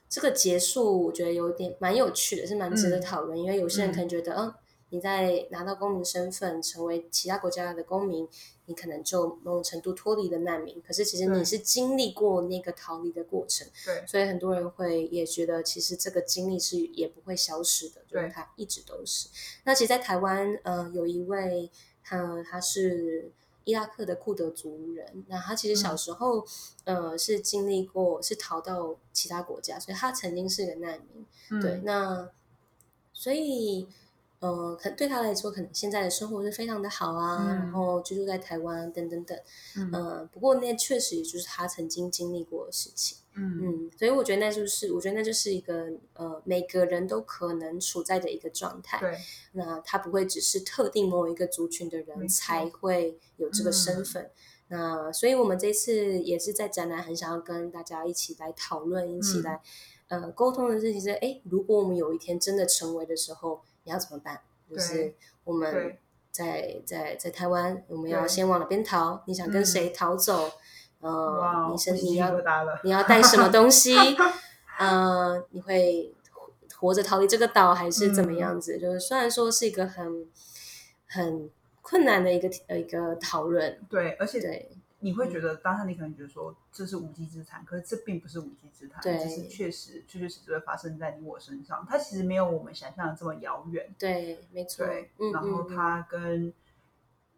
[0.06, 3.36] 这个结束，我觉得有点蛮有趣的，是蛮值得讨论。
[3.36, 4.54] 因为有些人可能觉得，嗯，
[4.90, 8.28] 你在拿到公民身份，成为其他国家的公民，
[8.66, 10.80] 你可能就某种程度脱离了难民。
[10.86, 19.28] 可是其实你是经历过那个逃离的过程，对，所以很多人会也觉得，其实这个经历是也不会消失的，就是，它一直都是。
[19.64, 21.68] 那其实，在台湾，呃，有一位，
[22.04, 23.32] 他他是。
[23.66, 26.44] 伊拉克的库德族人，那他其实小时候，
[26.84, 31.62] 呃，是经历过，是逃到其他国家，所以他曾经是个难民。
[31.62, 32.28] 对，那
[33.14, 33.88] 所以。
[34.40, 39.38] 呃，可对他来说，可能现在的生活是非常的好啊，然后居住在台湾等等等，
[39.74, 49.18] 嗯，不过那确实也就是他曾经经历过的事情，嗯嗯，所以我觉得那就是，我觉得那就是一个呃，每个人都可能处在的一个状态，对，
[49.52, 54.30] 那他不会只是特定某一个族群的人才会有这个身份，
[54.68, 59.60] 那所以我们这次也是在展览，很想要跟大家一起来讨论，一起来
[60.08, 63.62] 呃沟通的事情是，哎，如果我们有一天真的成为的时候。
[63.86, 64.40] 你要怎么办？
[64.70, 65.12] 就是
[65.44, 65.98] 我们
[66.30, 69.22] 在在在台湾，我们要先往哪边逃？
[69.26, 70.50] 你想跟谁逃走？
[71.04, 72.34] 呃，你身体要
[72.82, 73.94] 你要带什么东西？
[74.78, 76.14] 呃， 你会
[76.78, 78.78] 活着逃离这个岛，还是怎么样子？
[78.78, 80.26] 就是虽然说是一个很
[81.06, 81.50] 很
[81.82, 84.70] 困难的一个呃一个讨论，对，而且对。
[85.00, 91.86] 你会觉得当下你可能觉得说这是无稽之谈，可是这并不是无稽之谈，这是确实确确实实会发生在你我身上。
[91.86, 93.94] 它其实没有我们想象的这么遥远。
[93.98, 94.86] 对，没错。
[94.86, 96.50] 对，然后它跟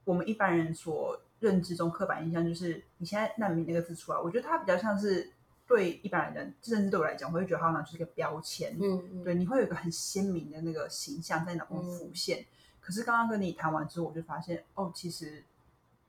[0.04, 5.30] 我们一般人所认知中刻板印象，就是你现在难民那个字出来，我觉得它比较像是
[5.66, 8.76] 对一般人，甚至对我来讲，我会觉得好像就是一个标签。
[8.80, 9.24] 嗯嗯。
[9.24, 12.44] 对，你会有一个很鲜明的那个形象在脑中浮现。
[12.80, 15.44] 可是刚刚跟你谈完之后，我就发现哦，其实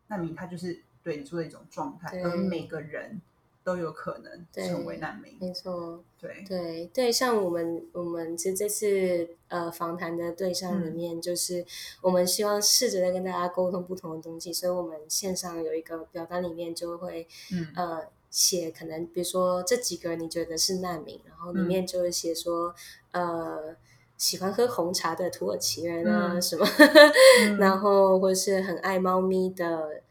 [0.08, 0.82] 难民他就是。
[1.04, 3.22] 对你说的一种状态，而每个人
[3.68, 5.38] 都有可能成为难民。
[5.42, 11.66] 没错，对对对，像我们我们其实这次呃访谈的对象里面，就是
[12.00, 17.28] 我们希望试着在跟大家沟通不同的东西，所以我们线上有一个表单里面就会
[17.76, 22.74] 呃写，可能比如说这几个你觉得是难民，然后里面就会写说
[23.12, 23.76] 呃
[24.16, 26.66] 喜欢喝红茶的土耳其人啊什么，
[27.60, 30.04] 然后或是很爱猫咪的。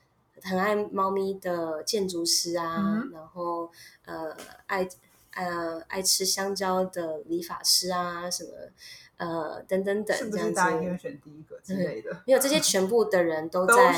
[0.49, 3.71] 很爱猫咪的建筑师啊，然后
[4.05, 4.89] 呃爱
[5.35, 8.51] 呃爱吃香蕉的理发师啊，什么
[9.17, 10.55] 呃等等等，这样子。
[10.55, 12.13] 大家会选第一个之类的？
[12.27, 13.95] 没有，这些全部的人都 在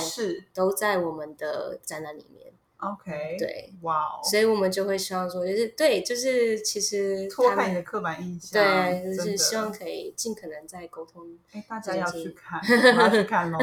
[0.55, 2.53] 都在我们的展览里面。
[2.79, 4.23] OK，对，哇哦！
[4.23, 11.37] 所以我们就会希望说，就是对，就是其实脱开你的刻板印象，对，就是希望可以尽可能在沟通。
[11.51, 12.61] 哎，大家要去看，
[12.97, 13.59] 要去看哦，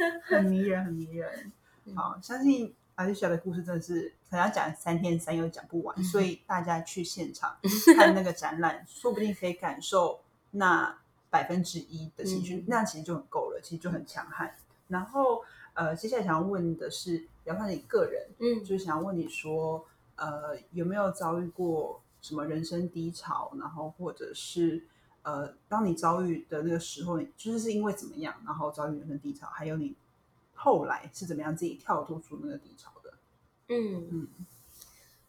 [0.24, 1.52] 很迷人，很迷人。
[1.94, 7.56] 好，相信阿丽莎的故事真的是可能要讲三天三夜讲不完，所以大家去现场
[7.96, 10.20] 看那个展览，说不定可以感受
[10.52, 10.98] 那
[11.30, 14.54] 百分之一的情绪，那其实就很够了，其实就很强悍。
[14.88, 15.44] 然后。
[15.74, 23.52] 呃，接下来想要问的是，聊看你个人，嗯，就是想要问你说，呃，有没有遭遇过什么人生低潮？
[23.60, 24.82] 然后或者是，
[25.28, 29.46] 呃，当你遭遇的那个时候，就是是因为怎么样，然后遭遇人生低潮？
[29.48, 29.94] 还有你
[30.54, 33.12] 后来是怎么样自己跳脱出那个低潮的？
[33.68, 34.28] 嗯嗯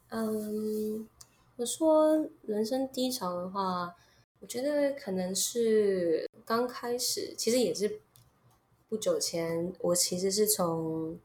[0.08, 1.08] 嗯，
[1.56, 3.94] 我说人生低潮的话，
[4.40, 8.00] 我觉得可能是刚开始，其实也是。
[8.90, 11.16] 不久前，我其实是从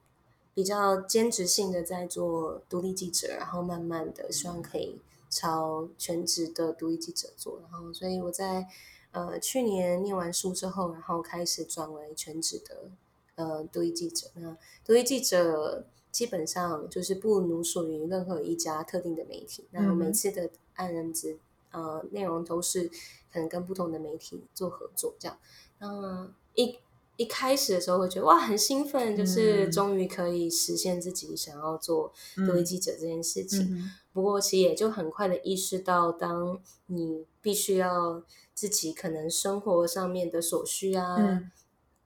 [0.54, 8.66] 比较兼职性的在做独立记者，然后慢慢的希望可以朝全职的独立记者做，然后所以我在
[9.10, 12.90] 呃去年念完书之后，然后开始转为全职的
[13.34, 14.28] 呃独立记者。
[14.34, 21.38] 那独立记者基本上就是不奴属于任何一家特定的媒体，那我每次的案子
[21.70, 22.88] 呃内容都是
[23.32, 25.38] 可能跟不同的媒体做合作这样，
[25.78, 26.78] 那一。
[27.18, 33.90] 一开始的时候会觉得哇很兴奋，就是终于可以实现自己想要做独立记者这件事情。
[34.16, 38.22] 不过其实也就很快的意识到，当你必须要
[38.54, 41.42] 自己可能生活上面的所需啊，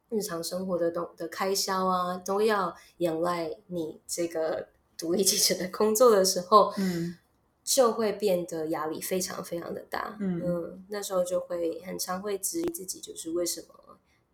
[0.09, 7.17] 日常生活的东的开销啊，都要仰赖你这个独立记者的工作的时候，嗯，
[7.63, 10.17] 就会变得压力非常非常的大。
[10.21, 13.75] 嗯，那时候就会很常会质疑自己，就是为什么。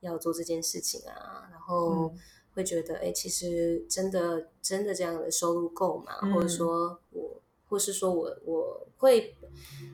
[0.00, 2.12] 要做这件事情啊，然后
[2.54, 6.12] 会觉得，哎，其实真的真的这样的收入够吗？
[6.32, 9.36] 或者说我，或是说我我会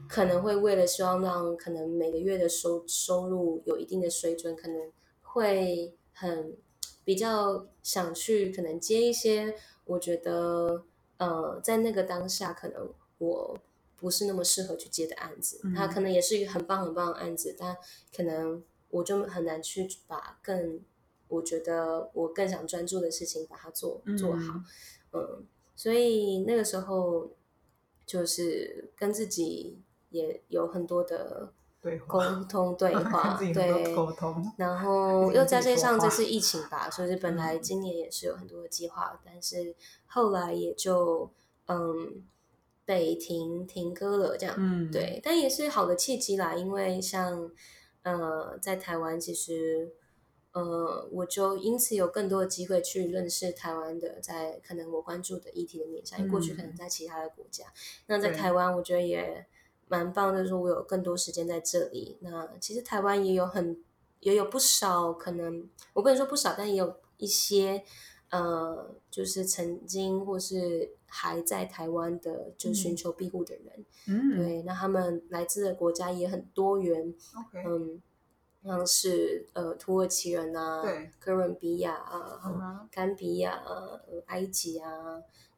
[0.08, 6.56] 可能会为了希望让可能每个月的收收入有一定的水准，可能会很
[7.04, 9.54] 比较想去可能接一些
[9.84, 10.84] 我觉得
[11.18, 13.58] 呃在那个当下可能我
[13.96, 17.76] 不是那么适合去接的案子，它可能也是一个很棒很棒的案子，但
[18.16, 18.62] 可能。
[18.92, 20.78] 我就很难去把更
[21.26, 24.60] 我觉得我更想专注的事情把它做做好，
[25.14, 27.30] 嗯，所以那个时候
[28.12, 31.50] 就是跟自己也有很多的
[32.06, 33.94] 沟通对话， 对。
[33.94, 39.74] 沟通，然后 又再加上这次疫情吧，所以本来今年也是有很多的计划，但是
[40.04, 41.30] 后来也就
[41.68, 42.22] 嗯
[42.84, 47.50] 被停停歌了，这样，嗯，对，但也是好的契机啦，因为像
[48.02, 49.94] 呃，在台湾其实。
[50.52, 57.64] 呃，我就因此有更多的机会去认识台湾的，在可能我关注的议题的面向，因为过去可能在其他的国家，
[58.06, 59.46] 那在台湾我觉得也
[59.88, 62.18] 蛮棒就是我有更多时间在这里。
[62.20, 63.82] 那其实台湾也有很
[64.20, 67.82] 也有不少可能，我不能说不少，但也有一些
[68.28, 77.14] 呃，就是曾经或是还在台湾的，就寻求庇护的人，嗯，对，那他们来自的国家也很多元
[77.54, 78.02] 嗯。
[78.64, 80.82] 像是呃土耳其人啊，
[81.18, 84.90] 哥伦比亚啊，甘比亚啊，埃及啊，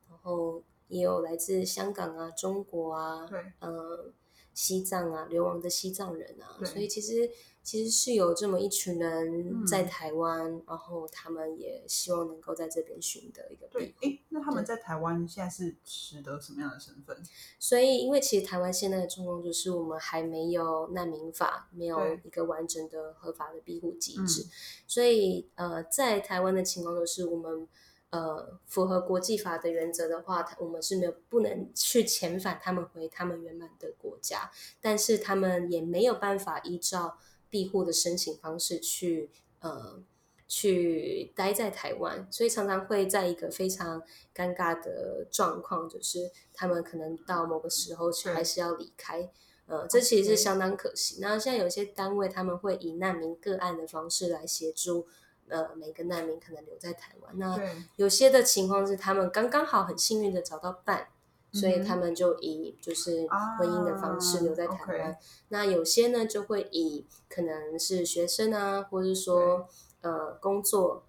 [0.08, 3.28] 然后也有来自香港啊、中国啊，
[3.60, 4.12] 嗯。
[4.56, 7.28] 西藏啊，流亡的西藏人啊，所以其实
[7.64, 14.06] 其实是有这么一群人在台湾，然后他们也希望能够在这边寻得一个庇护。
[14.06, 17.16] 哎，那他们在台湾现在是取得什么样的身份？
[17.58, 24.46] 所以，因为其实台湾现在的状况就是我们还没有难民法，没有一个完整的合法的庇护机制，
[24.86, 27.66] 所以呃，在台湾的情况就是我们。
[28.10, 37.18] 呃，符合国际法的原则的话，我们是没有不能去遣返他们回他们原本的国家，但是他们也没有办法依照
[37.54, 39.30] 庇护的申请方式去
[39.60, 40.02] 呃
[40.48, 44.02] 去待在台湾，所以常常会在一个非常
[44.34, 49.30] 尴尬的状况，就是他们可能到某个时候还是要离开，
[49.66, 51.18] 呃，这其实是相当可惜。
[51.20, 55.06] 那现在有些单位他们会以难民个案的方式来协助。
[55.46, 57.38] 呃，每个难民可能留在台湾。
[57.38, 57.60] 那
[57.96, 61.08] 有些的情况是，他们刚刚好很幸运的找到伴，
[61.54, 63.26] 所以他们就以就是
[63.58, 65.16] 婚姻的方式留在台湾。
[65.48, 69.68] 那有些呢，就会以可能是学生啊，或者说
[70.02, 71.04] 呃工作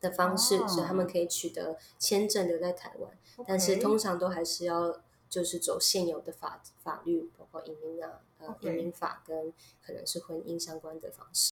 [0.00, 3.10] 的方式，所以他们可以取得签证留在台湾。
[3.46, 9.52] 但是通常都还是要就是走现有的法法律，包括移民啊，呃移民法跟
[9.84, 11.52] 可能是婚姻相关的方式。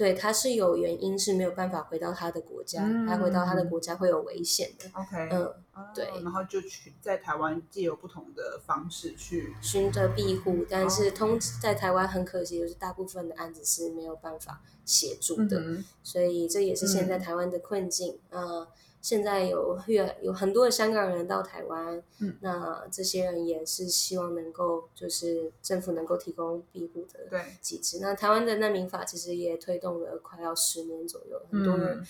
[0.00, 4.86] 对，他是有原因是没有办法回到他的国家，他回到他的国家会有危险的。
[4.94, 5.54] OK，嗯，
[5.94, 15.62] 对，然后就去在台湾借由不同的方式去寻得庇护，但是通在台湾很可惜，就是大部分的案子是没有办法协助的，
[16.02, 18.18] 所以这也是现在台湾的困境。
[18.30, 18.68] 啊。
[19.02, 27.98] 现在有越有很多的香港人到台湾，嗯，那这些人也是希望能够就是政府能够提供庇护的机制。
[28.00, 32.04] 那台湾的难民法其实也推动了快要十年左右，很多人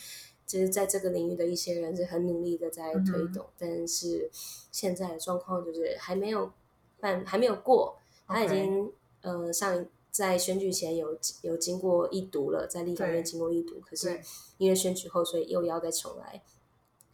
[0.47, 4.29] 就是在这个领域的一些人是很努力的在推动，但是
[4.73, 6.51] 现在的状况就是还没有
[6.99, 14.21] 办还没有过，他已经呃上在选举前有有经过一读了，在立法院经过一读，可是
[14.59, 16.43] 因为选举后，所以又要再重来。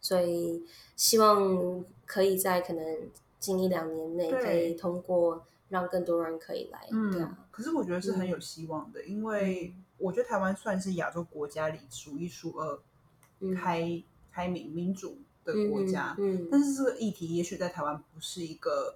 [0.07, 0.63] 所以
[0.95, 6.87] 希望可以在可能近一两年内可以通过，让更多人可以来。
[6.93, 12.79] 嗯，可是我觉得是很有希望的，因为我觉得台湾算是亚洲国家里数一数二
[13.53, 14.01] 开
[14.31, 16.15] 开明民主的国家。
[16.17, 18.95] 嗯，但是这个议题也许在台湾不是一个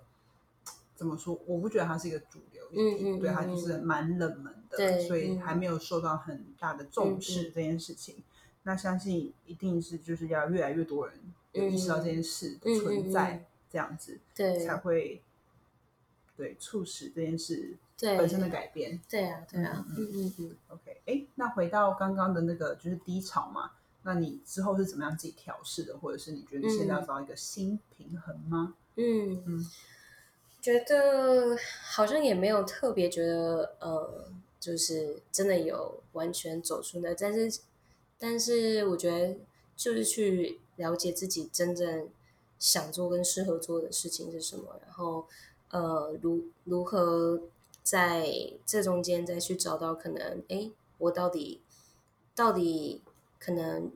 [0.96, 1.38] 怎么说？
[1.46, 8.24] 我不觉得它是一个主流议题，对它就是蛮冷门的，所以还没有受到很大的重视这件事情。
[8.64, 11.18] 那相信一定是就是要越来越多人
[11.54, 15.20] 有意识到这件事的存在，这样子，对，才会
[16.38, 19.02] 对促使这件事本身的改变。
[19.10, 20.56] 对啊，对啊，嗯嗯嗯。
[20.68, 23.72] OK，哎，那回到刚刚的那个就是低潮嘛，
[24.04, 28.76] 那你之后是怎么样自己调试的，或者是你觉得现在要找一个新平衡吗？
[28.96, 29.66] 嗯嗯，
[30.62, 37.60] 觉得好像也没有特别觉得呃，就是真的有完全走出来，但是。
[38.24, 39.36] 但是我觉得，
[39.76, 42.08] 就是去了解自己真正
[42.60, 45.26] 想做跟适合做的事情是什么，然后
[45.72, 47.42] 呃，如如何
[47.82, 48.32] 在
[48.64, 50.70] 这中间再去找到可能，哎，
[51.00, 51.62] 我到底
[52.36, 53.02] 到底
[53.40, 53.92] 可能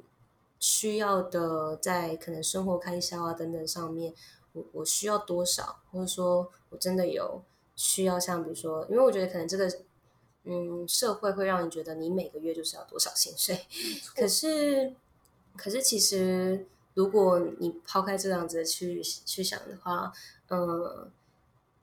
[0.59, 4.11] 需要的，在可能生活开销啊等等上面，
[4.53, 7.43] 我我需要多少，或者说我真的有
[7.75, 9.71] 需要像比如说，因为我觉得可能这个。
[10.47, 13.65] 嗯，社会会让你觉得你每个月就是要多少薪水，
[14.15, 14.93] 可是，
[15.57, 20.13] 可是其实如果你抛开这样子去去想的话，
[20.49, 21.09] 嗯，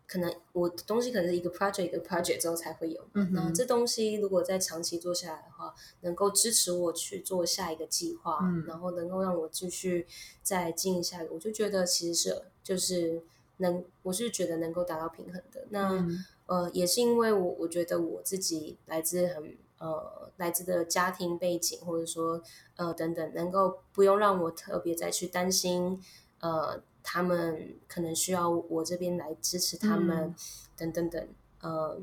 [0.06, 8.38] 可能我的东西可能是一个 project 一个 project 之后才会有，那这东西如果在长期做下来的话，能够支持我去做下一个计划，
[8.68, 10.06] 然后能够让我继续
[10.42, 13.20] 再经营下一个，我就觉得其实是就是
[13.56, 15.66] 能，我是觉得能够达到平衡的。
[15.70, 16.06] 那。
[16.52, 22.42] 呃，也是因为我我觉得我自己来自很呃来自的家庭背景，或者说
[22.76, 25.98] 呃等等，能够不用让我特别再去担心
[26.40, 30.34] 呃他们可能需要我这边来支持他们，嗯
[30.76, 31.28] 等等等，
[31.62, 31.98] 呃，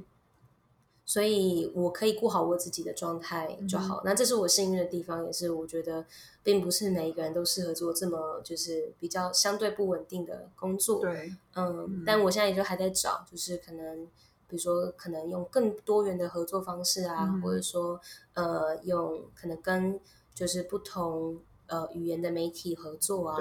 [1.05, 4.01] 所以我可以顾好我自己的状态就嗯好。
[4.03, 6.05] 那这是我幸运的地方，也是我觉得
[6.41, 11.01] 并不是每一个人都适合做这么就是比较相对不稳定的工作。
[11.01, 14.07] 对，嗯，但我现在也就还在找，就是可能，
[14.49, 18.01] 比如说可能用更多元的合作方式啊，嗯或者说
[18.33, 19.99] 呃，用可能跟
[20.33, 23.37] 就是不同呃语言的媒体合作啊，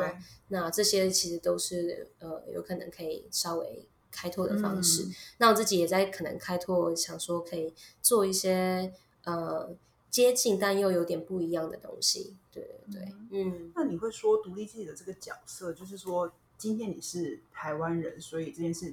[0.49, 5.05] 那这些其实都是呃有可能可以稍微开拓的方式。
[5.05, 8.93] 嗯那我自己也在可能开拓，想说可以做一些
[9.25, 9.75] 呃
[10.11, 12.37] 接近但又有点不一样的东西。
[12.51, 18.93] 对对对，嗯那你会说独立记者这个角色，就是说今天你是台湾人，所以这件事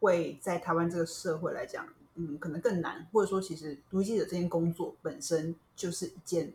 [0.00, 6.52] 会在台湾这个社会来讲，嗯，可能更难，或者说其实独立记者这件工作本身就是一件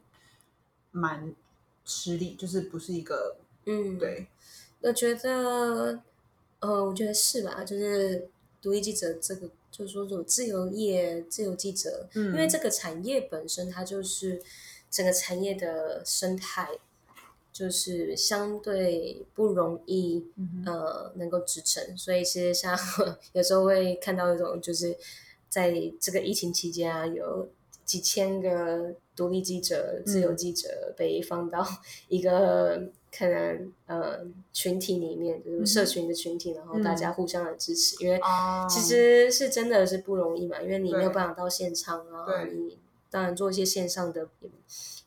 [0.91, 1.33] 蛮
[1.85, 4.27] 吃力，就是不是一个嗯，对，
[4.81, 6.01] 我觉得，
[6.59, 7.63] 呃，我觉得是吧？
[7.63, 8.27] 就是
[8.61, 14.41] 独立记者这个，就是说这种自由业、自由记者，嗯因为这个产业本身它就是
[14.89, 16.69] 整个产业的生态，
[17.51, 21.97] 就是相对不容易，嗯呃，能够支撑。
[21.97, 22.77] 所以其实像
[23.33, 24.97] 有时候会看到一种，就是
[25.49, 27.49] 在这个疫情期间啊，有
[27.85, 31.65] 几千个独立记者、自由记者被放到
[32.07, 38.65] 一个可能呃群体里面，就是社群的群体，然后大家互相的支持，因为哦。
[38.69, 42.53] 其实是真的是不容易嘛，因为你没有办法到现场啊，对。
[42.53, 42.77] 你
[43.09, 44.49] 当然做一些线上的，也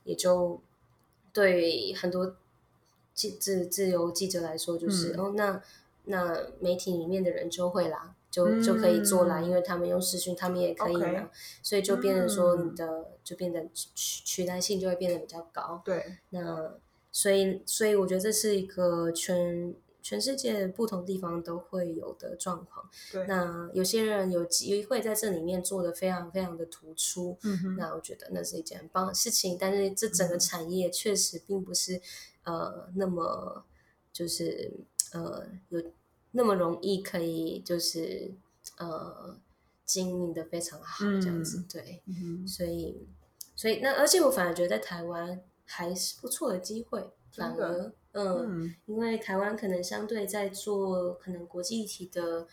[0.05, 0.61] 也就
[1.35, 2.35] 对很多
[3.12, 5.20] 记自自由记者来说，就是、嗯。
[5.20, 5.62] 哦，那
[6.05, 9.45] 那媒体里面的人就会啦，就就可以做啦，嗯。
[9.45, 11.28] 因为他们用视讯，他们也可以嘛，
[11.62, 12.68] 所以就变成说嗯。
[12.68, 15.82] 你的、就变得取取代性就会变得比较高。
[15.85, 16.72] 对，那
[17.11, 19.74] 所以，所以我觉得这是一个全
[20.05, 22.86] 全世界不同地方都会有的状况。
[23.11, 29.57] 对，那有些人有机会在这里面做的非常非常的突出，嗯哼，那我觉得那是一件很棒的事情。
[29.59, 31.98] 但是这整个产业确实并不是
[32.42, 33.64] 呃那么
[34.12, 34.70] 就是
[35.12, 35.82] 呃有
[36.32, 38.30] 那么容易可以就是
[38.76, 39.38] 呃
[39.86, 42.02] 经营的非常好这样子，嗯对。
[42.05, 43.09] 嗯哼所以，
[43.57, 48.75] 所以那而且我反而觉得在台湾还是不错的机会，反而嗯，嗯。
[48.87, 52.47] 因为台湾可能相对在做可能国际议题的，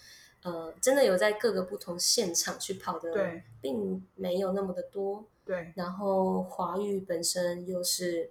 [0.44, 5.26] 呃，真的有在各个不同现场去跑的，并没有那么的多。
[5.44, 8.30] 对，然后华语本身又是，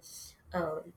[0.53, 0.93] 嗯，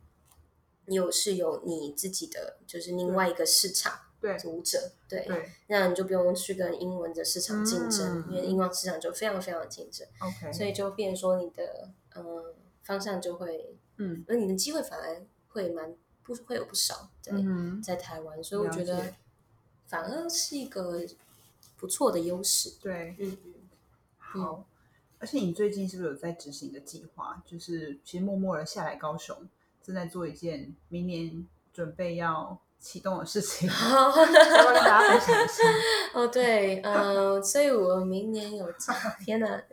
[0.85, 5.49] 又是有你自己的，就是另外一个市场对，读者，对，对。
[5.67, 10.07] 那你就不用去跟英文的市场竞争，嗯因为英文市场就非常非常竞争。
[10.19, 12.53] ，OK，所以就变说你的呃
[12.83, 14.23] 方向就会，嗯。
[14.27, 19.13] 而你的机会反而会蛮不会有不少在，嗯，在台湾，所以我觉得
[19.87, 21.05] 反而是一个
[21.77, 22.73] 不错的优势。
[22.81, 23.53] 对，嗯嗯，
[24.17, 24.65] 好。
[25.19, 27.41] 而且你最近是不是有在执行一个计划？
[27.45, 29.47] 就是其实默默的下来高雄，
[29.81, 34.33] 正在做一件明年准备要启动的事情，要不要跟
[34.75, 35.63] 大家分享一下？
[36.13, 38.67] 哦对，呃，所以我明年有
[39.23, 39.63] 天哪，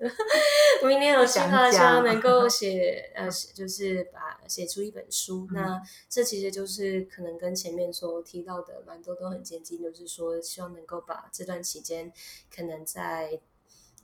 [0.80, 5.48] 我 明年有计划，讲希望能够写呃，就是把写出一本书。
[5.50, 12.12] 嗯那这其实就是可能跟前面所提到的蛮多都很接近，就是说希望能够把这段期间
[12.54, 13.40] 可能在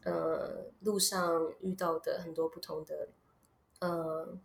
[0.05, 3.09] 呃路上遇到的很多不同的
[3.79, 4.37] 呃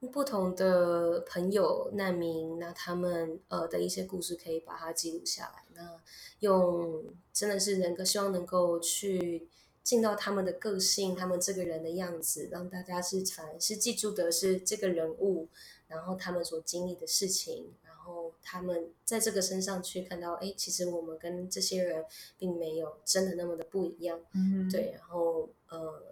[0.00, 5.64] 不同的朋友难民，那他们呃的一些故事可以把它记录下来。
[5.74, 6.00] 那
[6.40, 9.48] 用真的是能够希望能够去
[9.82, 15.48] 进到他们的个性，他们这个人的样子，让大家是反而是记住的是这个人物，
[15.88, 22.04] 然后他们所经历的事情，然后他们在这个身上去看到，哎，其实我们跟这些人
[22.38, 24.20] 并没有真的那么的不一样。
[24.34, 26.02] 嗯，对，然后呃，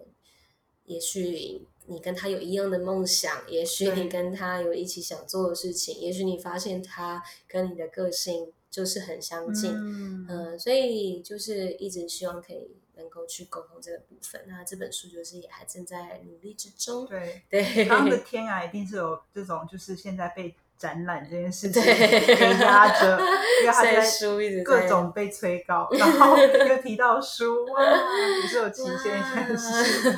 [0.85, 14.41] 也许你跟他有一样的梦想，也许你跟他有一起想做的事情，也许你发现他跟你的个性就是很相近，嗯，嗯、所以就是一直希望可以能够去沟通这个部分。
[14.47, 21.81] 那这本书就是也还正在努力之中，对，对，他们的 天涯一定是有这种，就是现在被展览这件事情
[22.59, 23.17] 压着，
[23.63, 27.81] 因为他在书一直各种被催 稿，然后又提到书，哇，
[28.41, 30.11] 你是有期限限的事情。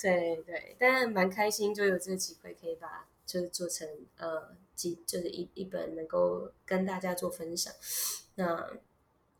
[0.00, 3.88] 对对，但蛮开心，就有这个机会可以把就是做成
[4.18, 7.72] 呃几就是一一本能够跟大家做分享。
[8.34, 8.68] 那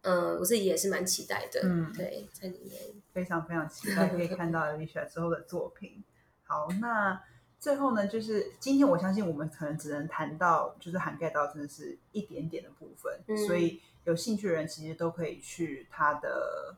[0.03, 2.81] 呃我自己也是蛮期待的，嗯对，在里面
[3.13, 6.03] 非常非常期待可以看到 Alicia 之后的作品。
[6.45, 7.21] 好，那
[7.59, 16.77] 最后呢，就是今天我相信我们可能只能谈到，就是涵盖到真的是一点点的部分，嗯所以有兴趣的人其实都可以去他的，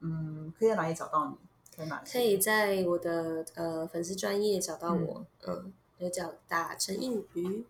[0.00, 1.47] 嗯，可以在哪里找到你？
[1.78, 2.02] 在哪？
[2.04, 7.64] 可以在我的呃粉丝专业找到我，嗯，就叫打陈应瑜，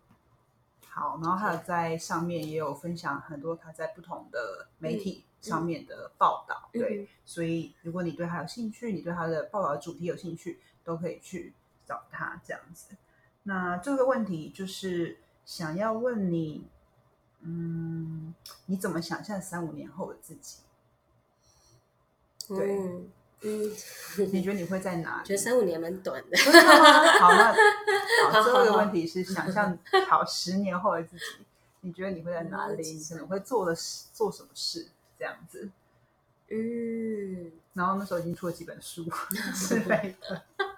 [0.87, 11.53] 好，然后还有在上面也有分享很多他在不同的媒体上面的报道，嗯对，所以如果你对他有兴趣，你对他的报道的主题有兴趣，都可以去
[11.85, 12.95] 找他这样子。
[13.43, 16.65] 那这个问题就是想要问你，
[17.41, 18.33] 嗯，
[18.65, 20.57] 你怎么想象三五年后的自己？
[22.47, 23.07] 对嗯
[23.41, 23.71] 嗯，
[24.33, 25.27] 你觉得你会在哪里？
[25.27, 27.53] 觉得三五年蛮短的，真的吗好，那
[28.31, 29.77] 好，最后一个问题是想象
[30.07, 31.23] 好十年后的自己，
[31.81, 32.81] 你觉得你会在哪里？
[32.81, 34.87] 嗯你可能会做的事做什么事
[35.17, 35.69] 这样子？
[36.49, 39.05] 嗯，然后那时候已经出了几本书
[39.55, 40.41] 之类的。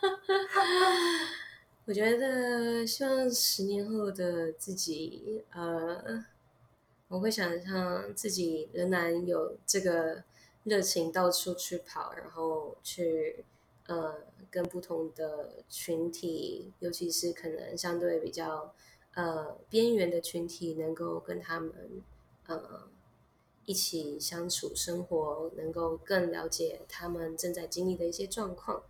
[1.86, 6.24] 我觉得希望十年后的自己，呃，
[7.08, 10.24] 我会想象自己仍然有这个
[10.64, 13.44] 热情到处去跑，然后去
[13.88, 14.16] 呃
[14.50, 18.74] 跟不同的群体，尤其是可能相对比较
[19.16, 21.74] 呃边缘的群体，能够跟他们
[22.46, 22.88] 呃
[23.66, 28.84] 一起相处生活，能够更了解他们正在经历的一些状况。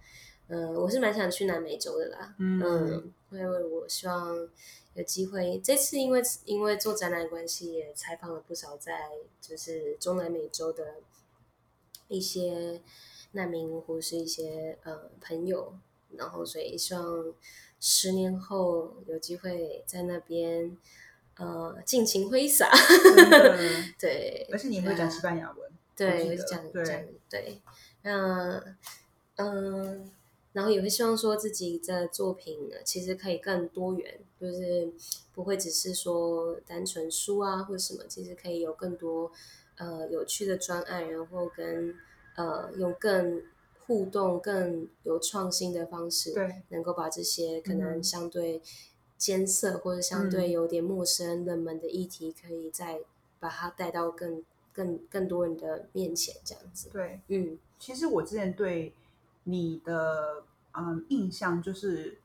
[0.47, 2.35] 嗯、我是蛮想去南美洲的啦。
[2.37, 4.35] 嗯嗯，因为我希望
[4.95, 5.61] 有机会。
[5.63, 10.95] 这次因为因为做展览关系，也采访了不少在就是中南美洲的
[12.11, 12.81] 一些
[13.31, 15.73] 难民或是一些呃朋友，
[16.17, 17.33] 然后所以希望
[17.79, 20.77] 十年后有机会在那边
[21.37, 22.69] 呃尽情挥洒。
[23.97, 27.61] 对，而且你会讲西班牙文，我对，会讲讲对，
[28.03, 28.61] 那
[29.37, 30.11] 嗯，
[30.53, 34.91] 然后也会希望说自己的作品呢，其实可以更多元，就是
[35.33, 39.31] 不会只是说单纯书啊或者什么，其实可以有更多
[39.81, 41.95] 呃有趣的专案，然后跟
[42.35, 43.41] 呃用更
[43.87, 48.61] 互动、更有创新的方式，对，能够把这些可能嗯相对
[49.17, 53.01] 艰涩或者相对嗯有点陌生、冷门的议题，可以再
[53.39, 56.89] 把它带到更更更多人的面前，这样子。
[56.93, 57.19] 对。
[57.29, 58.93] 嗯其实我之前对
[59.45, 62.19] 你的嗯印象就是，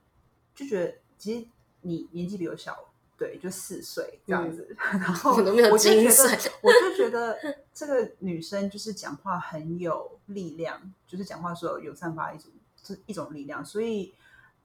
[0.55, 1.47] 就觉得其实
[1.81, 4.77] 你年纪比我小，对，就四岁这样子。
[4.79, 7.39] 然后 嗯我就觉得，我就觉得
[7.73, 12.51] 这个女生就是讲话很有力量，就是讲话的时候有散发一种
[12.83, 13.65] 这一种力量。
[13.65, 14.13] 所以，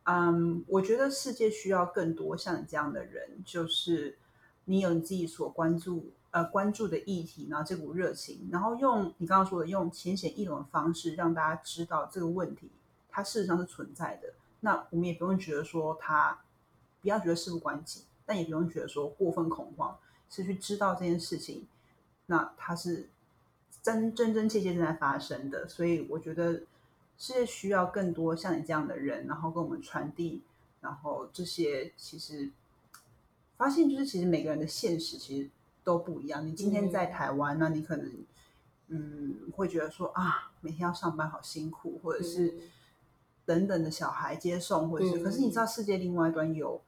[0.04, 4.18] 嗯，我觉得世界需要更多像你这样的人，就是
[4.66, 12.70] 你有你自己所关注呃关注的议题，然后这股热情，然后用你刚刚说的用浅显易懂的方式，让大家知道这个问题
[13.10, 14.34] 它事实上是存在的。
[14.60, 16.39] 那我们也不用觉得说它
[17.02, 18.02] 不要觉得事不关己，
[18.32, 21.68] 但也不用觉得说过分恐慌，是去知道这件事情，
[22.28, 23.10] 那它是
[23.82, 25.68] 真真真切切正在发生的。
[25.68, 26.54] 所以我觉得
[27.18, 30.42] 世界需要更多像你这样的人，然后跟我们传递，
[30.80, 32.50] 然后这些其实
[33.58, 35.50] 发现就是其实每个人的现实其实
[35.84, 36.48] 都不一样。
[36.48, 38.14] 你今天在台湾，那你可能
[38.88, 42.62] 嗯会觉得说啊，每天要上班好辛苦，或者是嗯
[43.44, 46.80] 等等的小孩接送，或者是，嗯可是你知道世界另外一端有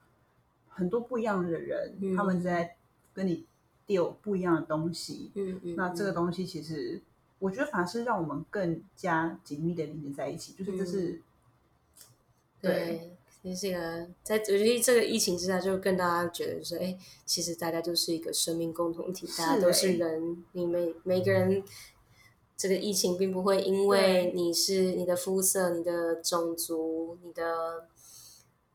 [0.74, 2.76] 很多不一样的人，嗯他们在
[3.14, 3.46] 跟你
[3.88, 5.32] deal 不一样的东西。
[5.36, 7.02] 嗯嗯，那这个东西其实，
[7.40, 11.22] 我觉得反而是让我们更加紧密的连接在一起，就是这是、
[12.62, 13.12] 对对，
[13.44, 21.64] 这是一个在我觉得这个疫情之下，就更大家觉得说，哎，其实大家就是一个生命共同体，大家都是欸人，你每每个人。
[22.56, 27.88] 这个疫情并不会因为你是你的肤色、你的种族、你的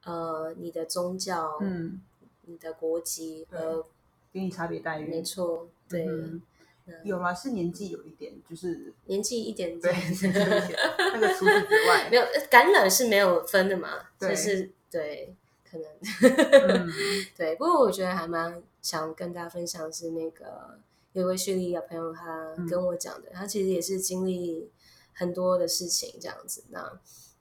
[0.09, 2.01] 呃、你的宗教、嗯，
[2.47, 3.85] 你的国籍对而
[4.33, 5.07] 给你差别待遇。
[5.07, 6.41] 没错，对，嗯
[7.05, 10.33] 有啦，是年纪有一点，就是年纪一点对点，
[11.13, 15.35] 那个除此之外没，有感染是没有分的嘛，就是对，
[15.71, 15.87] 可能
[16.69, 16.89] 嗯
[17.37, 17.55] 对。
[17.57, 20.79] 不过我觉得还蛮想跟大家分享是那个
[21.13, 24.71] 有一位叙利亚朋友他嗯跟我讲的，他其实也是经历
[25.13, 26.65] 很多的事情这样子。
[26.71, 26.99] 那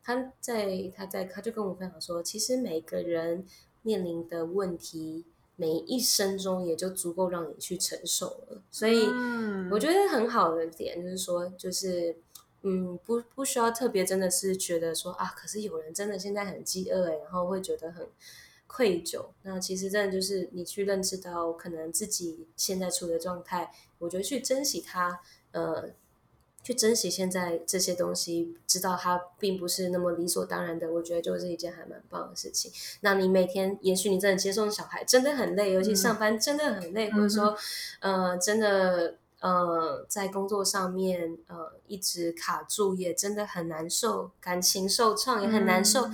[0.08, 3.45] 他在他在他就跟我分享说，其实每个人
[3.82, 5.26] 面临的问题，
[5.58, 9.05] 每一生中也就足够让你去承受了，所以。
[9.12, 12.16] 嗯我觉得很好的点就是说，就是
[12.62, 18.08] 嗯，不不需要特别真的是觉得说啊，可是有人真的现在很饥饿哎，然后会觉得很
[18.66, 19.26] 愧疚。
[19.43, 25.20] 那其实真的就是你去认知到可能自己现在处的状态，我觉得去珍惜它，
[25.51, 25.89] 呃，
[26.68, 32.70] 去珍惜现在这些东西，知道它并不是那么理所当然的，我觉得就是一件还蛮棒的事情。
[32.99, 37.57] 那你每天，也许你真的接送小孩真的很累，尤其上班真的很累，或者说，
[38.01, 46.09] 呃，真的呃在工作上面呃一直卡住，也真的很难受，感情受创也很难受。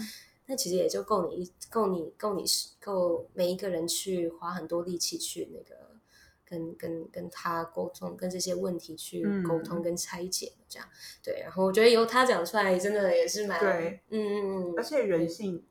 [0.45, 2.45] 那其实也就够你够你够你
[2.79, 5.82] 够每一个人去花很多力气去那个
[6.53, 10.87] 跟跟跟他沟通，跟这些问题去沟通跟拆解这样
[11.23, 11.39] 对。
[11.41, 14.73] 然后我觉得由他讲出来，真的也是蛮对，嗯嗯嗯。
[14.77, 15.63] 而且人性，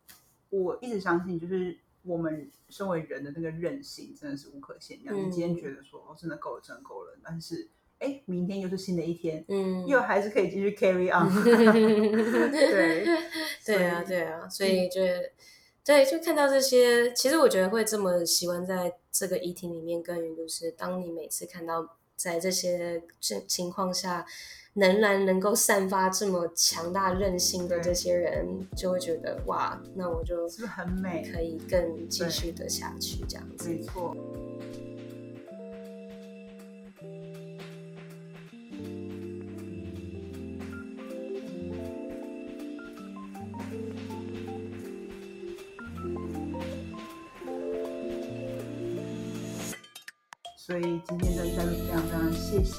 [0.51, 5.17] 我一直相信，就是我们身为人的那个韧性真的是无可限量。
[5.17, 7.69] 你今天觉得说哦，真的够了，真的够了，但是。
[7.99, 11.31] 哎，明天又是新的一天，嗯，又还是可以继续 carry on。
[12.51, 13.07] 对，
[13.65, 15.01] 对啊，对啊，所以就
[15.85, 24.25] 对，就看到这些，其实我觉得会这么喜欢在这个议题里面耕耘，就是当你每次看到在这些情情况下，
[24.75, 34.17] 仍然能够散发这么强大韧性的这些人，就会觉得哇，那我就是很美，可以更继续的下去这样子，没错。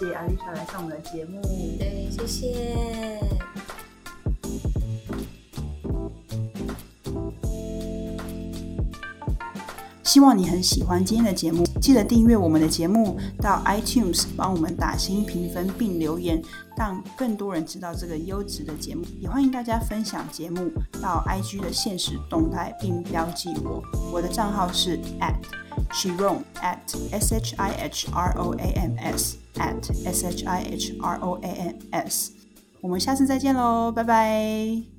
[0.03, 1.39] 谢谢阿丽莎来上我们的节目。
[1.79, 3.19] 对，谢谢。
[10.03, 16.41] 希望你很喜欢今天的节目，记得订阅我们的节目，到 iTunes 帮我们打新评分并留言，
[16.75, 19.05] 让更多人知道这个优质的节目。
[19.21, 20.69] 也欢迎大家分享节目
[21.01, 23.81] 到 IG 的现实动态并标记我，
[24.11, 25.62] 我的账号是 at。
[25.93, 30.93] Shirom at s h i h r o a m s at s h i h
[30.99, 32.31] r o a m s，
[32.81, 34.92] 我们下次再见喽，拜拜。